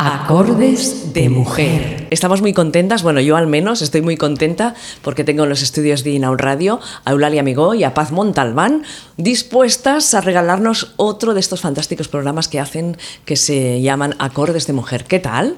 Acordes 0.00 1.12
de 1.12 1.28
mujer. 1.28 2.06
Estamos 2.10 2.40
muy 2.40 2.52
contentas, 2.52 3.02
bueno, 3.02 3.20
yo 3.20 3.36
al 3.36 3.48
menos 3.48 3.82
estoy 3.82 4.00
muy 4.00 4.16
contenta 4.16 4.76
porque 5.02 5.24
tengo 5.24 5.42
en 5.42 5.48
los 5.48 5.60
estudios 5.60 6.04
de 6.04 6.10
Inaun 6.10 6.38
Radio 6.38 6.78
a 7.04 7.10
Eulalia 7.10 7.40
Amigó 7.40 7.74
y 7.74 7.82
a 7.82 7.94
Paz 7.94 8.12
Montalbán 8.12 8.84
dispuestas 9.16 10.14
a 10.14 10.20
regalarnos 10.20 10.94
otro 10.98 11.34
de 11.34 11.40
estos 11.40 11.62
fantásticos 11.62 12.06
programas 12.06 12.46
que 12.46 12.60
hacen 12.60 12.96
que 13.24 13.34
se 13.34 13.80
llaman 13.80 14.14
Acordes 14.20 14.68
de 14.68 14.72
mujer. 14.72 15.04
¿Qué 15.04 15.18
tal? 15.18 15.56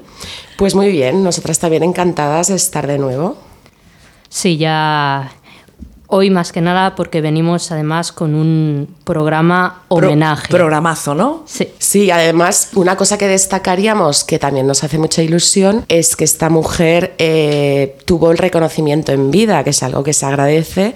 Pues 0.57 0.73
muy 0.73 0.91
bien, 0.91 1.23
nosotras 1.23 1.59
también 1.59 1.83
encantadas 1.83 2.47
de 2.47 2.55
estar 2.55 2.87
de 2.87 2.97
nuevo. 2.97 3.37
Sí, 4.27 4.57
ya 4.57 5.31
Hoy 6.13 6.29
más 6.29 6.51
que 6.51 6.59
nada 6.59 6.93
porque 6.95 7.21
venimos 7.21 7.71
además 7.71 8.11
con 8.11 8.35
un 8.35 8.95
programa 9.05 9.83
homenaje. 9.87 10.49
programazo, 10.49 11.15
¿no? 11.15 11.43
Sí. 11.45 11.69
Sí, 11.79 12.11
además 12.11 12.71
una 12.75 12.97
cosa 12.97 13.17
que 13.17 13.29
destacaríamos 13.29 14.25
que 14.25 14.37
también 14.37 14.67
nos 14.67 14.83
hace 14.83 14.97
mucha 14.97 15.23
ilusión 15.23 15.85
es 15.87 16.17
que 16.17 16.25
esta 16.25 16.49
mujer 16.49 17.15
eh, 17.17 17.95
tuvo 18.03 18.31
el 18.31 18.37
reconocimiento 18.37 19.13
en 19.13 19.31
vida, 19.31 19.63
que 19.63 19.69
es 19.69 19.83
algo 19.83 20.03
que 20.03 20.11
se 20.11 20.25
agradece 20.25 20.95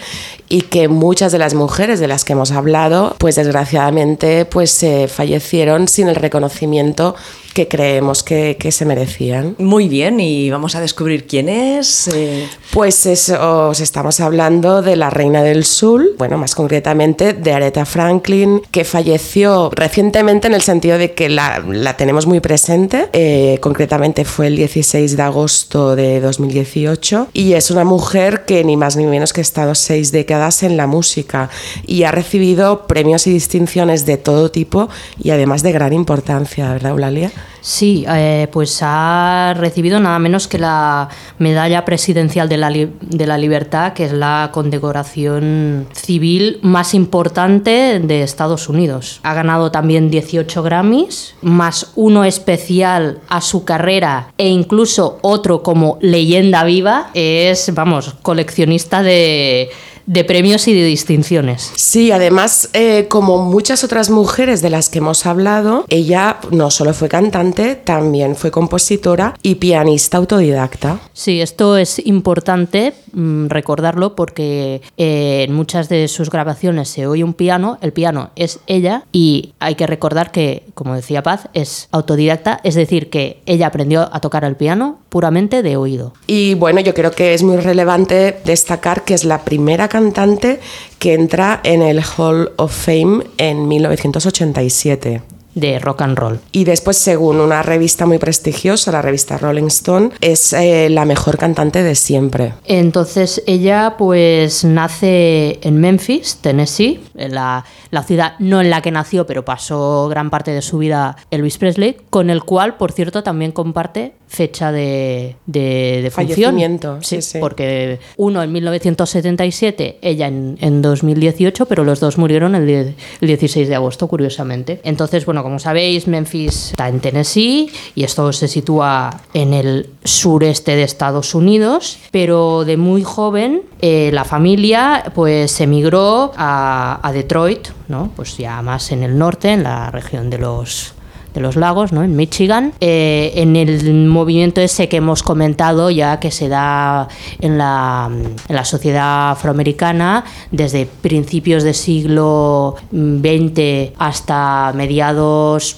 y 0.49 0.63
que 0.63 0.89
muchas 0.89 1.31
de 1.31 1.37
las 1.37 1.53
mujeres 1.53 2.01
de 2.01 2.09
las 2.09 2.25
que 2.25 2.33
hemos 2.33 2.51
hablado, 2.51 3.15
pues 3.17 3.35
desgraciadamente, 3.35 4.43
pues 4.43 4.83
eh, 4.83 5.07
fallecieron 5.07 5.87
sin 5.87 6.09
el 6.09 6.15
reconocimiento 6.17 7.15
que 7.55 7.69
creemos 7.69 8.21
que, 8.21 8.57
que, 8.59 8.69
se 8.73 8.83
merecían. 8.83 9.55
Muy 9.59 9.87
bien, 9.87 10.19
y 10.19 10.49
vamos 10.49 10.75
a 10.75 10.81
descubrir 10.81 11.25
quién 11.25 11.47
es. 11.47 12.09
Eh... 12.09 12.49
Pues 12.73 13.05
eso, 13.05 13.69
os 13.69 13.79
estamos 13.79 14.19
hablando 14.19 14.81
de 14.81 14.97
la 14.97 15.09
Reina 15.09 15.41
del 15.41 15.63
Sur, 15.63 16.03
bueno, 16.17 16.37
más 16.37 16.53
concretamente 16.53 17.31
de 17.31 17.53
Aretha 17.53 17.85
Franklin, 17.85 18.61
que 18.71 18.83
falleció 18.83 19.71
recientemente 19.73 20.47
en 20.47 20.53
el 20.53 20.63
sentido 20.63 20.97
de 20.97 21.13
que 21.13 21.29
la, 21.29 21.63
la 21.65 21.95
tenemos 21.95 22.25
muy 22.25 22.41
presente, 22.41 23.07
eh, 23.13 23.57
concretamente 23.61 24.25
fue 24.25 24.47
el 24.47 24.57
16 24.57 25.15
de 25.15 25.23
agosto 25.23 25.95
de 25.95 26.19
2018, 26.19 27.29
y 27.31 27.53
es 27.53 27.71
una 27.71 27.85
mujer 27.85 28.43
que 28.43 28.65
ni 28.65 28.75
más 28.75 28.97
ni 28.97 29.05
menos 29.05 29.31
que 29.31 29.39
ha 29.39 29.43
estado 29.43 29.75
seis 29.75 30.11
décadas 30.11 30.61
en 30.63 30.75
la 30.75 30.87
música 30.87 31.49
y 31.87 32.03
ha 32.03 32.11
recibido 32.11 32.85
premios 32.85 33.27
y 33.27 33.31
distinciones 33.31 34.05
de 34.05 34.17
todo 34.17 34.51
tipo 34.51 34.89
y 35.23 35.29
además 35.29 35.63
de 35.63 35.71
gran 35.71 35.93
importancia, 35.93 36.69
¿verdad, 36.73 36.91
Eulalia? 36.91 37.31
Sí, 37.61 38.05
eh, 38.07 38.47
pues 38.51 38.79
ha 38.81 39.53
recibido 39.57 39.99
nada 39.99 40.19
menos 40.19 40.47
que 40.47 40.59
la 40.59 41.09
medalla 41.39 41.85
presidencial 41.85 42.47
de 42.47 42.57
la, 42.57 42.69
de 42.69 43.27
la 43.27 43.37
libertad, 43.37 43.93
que 43.93 44.05
es 44.05 44.13
la 44.13 44.49
condecoración 44.53 45.87
civil 45.93 46.59
más 46.61 46.93
importante 46.93 47.99
de 47.99 48.23
Estados 48.23 48.69
Unidos. 48.69 49.19
Ha 49.23 49.33
ganado 49.33 49.71
también 49.71 50.09
18 50.09 50.63
Grammys, 50.63 51.35
más 51.41 51.91
uno 51.95 52.23
especial 52.23 53.19
a 53.29 53.41
su 53.41 53.65
carrera 53.65 54.33
e 54.37 54.47
incluso 54.47 55.19
otro 55.21 55.63
como 55.63 55.97
leyenda 56.01 56.63
viva. 56.63 57.09
Es, 57.13 57.73
vamos, 57.73 58.15
coleccionista 58.21 59.03
de 59.03 59.69
de 60.05 60.23
premios 60.23 60.67
y 60.67 60.73
de 60.73 60.85
distinciones. 60.85 61.71
Sí, 61.75 62.11
además, 62.11 62.69
eh, 62.73 63.07
como 63.09 63.43
muchas 63.45 63.83
otras 63.83 64.09
mujeres 64.09 64.61
de 64.61 64.69
las 64.69 64.89
que 64.89 64.99
hemos 64.99 65.25
hablado, 65.25 65.85
ella 65.89 66.37
no 66.51 66.71
solo 66.71 66.93
fue 66.93 67.09
cantante, 67.09 67.75
también 67.75 68.35
fue 68.35 68.51
compositora 68.51 69.35
y 69.41 69.55
pianista 69.55 70.17
autodidacta. 70.17 70.99
Sí, 71.13 71.41
esto 71.41 71.77
es 71.77 72.05
importante 72.05 72.93
mmm, 73.13 73.47
recordarlo 73.47 74.15
porque 74.15 74.81
eh, 74.97 75.45
en 75.47 75.53
muchas 75.53 75.89
de 75.89 76.07
sus 76.07 76.29
grabaciones 76.29 76.89
se 76.89 77.07
oye 77.07 77.23
un 77.23 77.33
piano, 77.33 77.77
el 77.81 77.93
piano 77.93 78.31
es 78.35 78.59
ella 78.67 79.03
y 79.11 79.53
hay 79.59 79.75
que 79.75 79.87
recordar 79.87 80.31
que, 80.31 80.63
como 80.73 80.95
decía 80.95 81.23
Paz, 81.23 81.49
es 81.53 81.87
autodidacta, 81.91 82.59
es 82.63 82.75
decir, 82.75 83.09
que 83.09 83.41
ella 83.45 83.67
aprendió 83.67 84.09
a 84.13 84.19
tocar 84.19 84.43
el 84.43 84.55
piano 84.55 84.99
puramente 85.09 85.63
de 85.63 85.77
oído. 85.77 86.13
Y 86.27 86.55
bueno, 86.55 86.81
yo 86.81 86.93
creo 86.93 87.11
que 87.11 87.33
es 87.33 87.43
muy 87.43 87.57
relevante 87.57 88.37
destacar 88.45 89.03
que 89.03 89.13
es 89.13 89.23
la 89.23 89.43
primera 89.43 89.87
cantante 89.95 90.59
que 90.99 91.13
entra 91.13 91.61
en 91.63 91.81
el 91.81 92.01
Hall 92.03 92.51
of 92.57 92.73
Fame 92.73 93.23
en 93.37 93.65
1987 93.69 95.34
de 95.55 95.79
rock 95.79 96.01
and 96.01 96.17
roll. 96.17 96.39
Y 96.51 96.65
después, 96.65 96.97
según 96.97 97.39
una 97.39 97.63
revista 97.63 98.05
muy 98.05 98.17
prestigiosa, 98.19 98.91
la 98.91 99.01
revista 99.01 99.37
Rolling 99.37 99.67
Stone, 99.67 100.11
es 100.21 100.53
eh, 100.53 100.89
la 100.89 101.05
mejor 101.05 101.37
cantante 101.37 101.81
de 101.81 101.95
siempre. 101.95 102.53
Entonces, 102.65 103.41
ella 103.47 103.95
pues 103.97 104.63
nace 104.63 105.59
en 105.61 105.79
Memphis, 105.79 106.37
Tennessee, 106.41 106.99
en 107.15 107.33
la, 107.33 107.65
la, 107.89 108.03
ciudad 108.03 108.33
no 108.39 108.61
en 108.61 108.69
la 108.69 108.81
que 108.81 108.91
nació, 108.91 109.25
pero 109.25 109.45
pasó 109.45 110.07
gran 110.09 110.29
parte 110.29 110.51
de 110.51 110.61
su 110.61 110.77
vida 110.77 111.15
Elvis 111.31 111.57
Presley, 111.57 111.97
con 112.09 112.29
el 112.29 112.43
cual, 112.43 112.75
por 112.75 112.91
cierto, 112.91 113.23
también 113.23 113.51
comparte 113.51 114.13
fecha 114.27 114.71
de, 114.71 115.37
de, 115.45 116.01
de 116.03 116.11
fallecimiento. 116.11 116.97
Sí, 117.01 117.21
sí, 117.21 117.39
porque 117.39 117.99
uno 118.17 118.43
en 118.43 118.51
1977, 118.51 119.99
ella 120.01 120.27
en, 120.27 120.57
en 120.59 120.81
2018, 120.81 121.65
pero 121.67 121.83
los 121.83 121.99
dos 121.99 122.17
murieron 122.17 122.55
el, 122.55 122.67
el 122.69 122.95
16 123.21 123.69
de 123.69 123.75
agosto, 123.75 124.07
curiosamente. 124.07 124.81
Entonces, 124.83 125.25
bueno, 125.25 125.43
como 125.45 125.59
sabéis, 125.59 126.07
Memphis 126.07 126.71
está 126.71 126.89
en 126.89 126.99
Tennessee 126.99 127.71
y 127.93 128.03
esto 128.03 128.33
se 128.33 128.47
sitúa 128.47 129.21
en 129.31 129.53
el 129.53 129.91
sureste 130.03 130.75
de 130.75 130.81
Estados 130.81 131.35
Unidos, 131.35 131.99
pero 132.09 132.65
de 132.65 132.77
muy 132.77 133.03
joven 133.03 133.61
eh, 133.79 134.09
la 134.11 134.25
familia 134.25 135.11
pues 135.13 135.61
emigró 135.61 136.31
a, 136.35 136.99
a 137.07 137.11
Detroit, 137.11 137.67
¿no? 137.89 138.09
pues 138.15 138.37
ya 138.37 138.59
más 138.63 138.91
en 138.91 139.03
el 139.03 139.19
norte, 139.19 139.51
en 139.51 139.61
la 139.61 139.91
región 139.91 140.31
de 140.31 140.39
los 140.39 140.94
de 141.35 141.41
los 141.41 141.55
lagos, 141.57 141.91
¿no? 141.91 142.03
en 142.03 142.15
Michigan, 142.15 142.73
eh, 142.79 143.33
en 143.35 143.55
el 143.55 144.07
movimiento 144.07 144.61
ese 144.61 144.89
que 144.89 144.97
hemos 144.97 145.21
comentado 145.21 145.91
ya 145.91 146.19
que 146.19 146.31
se 146.31 146.47
da 146.47 147.07
en 147.39 147.57
la, 147.57 148.09
en 148.09 148.55
la 148.55 148.65
sociedad 148.65 149.31
afroamericana 149.31 150.23
desde 150.51 150.85
principios 150.85 151.63
del 151.63 151.75
siglo 151.75 152.75
XX 152.91 153.93
hasta 153.97 154.71
mediados 154.73 155.77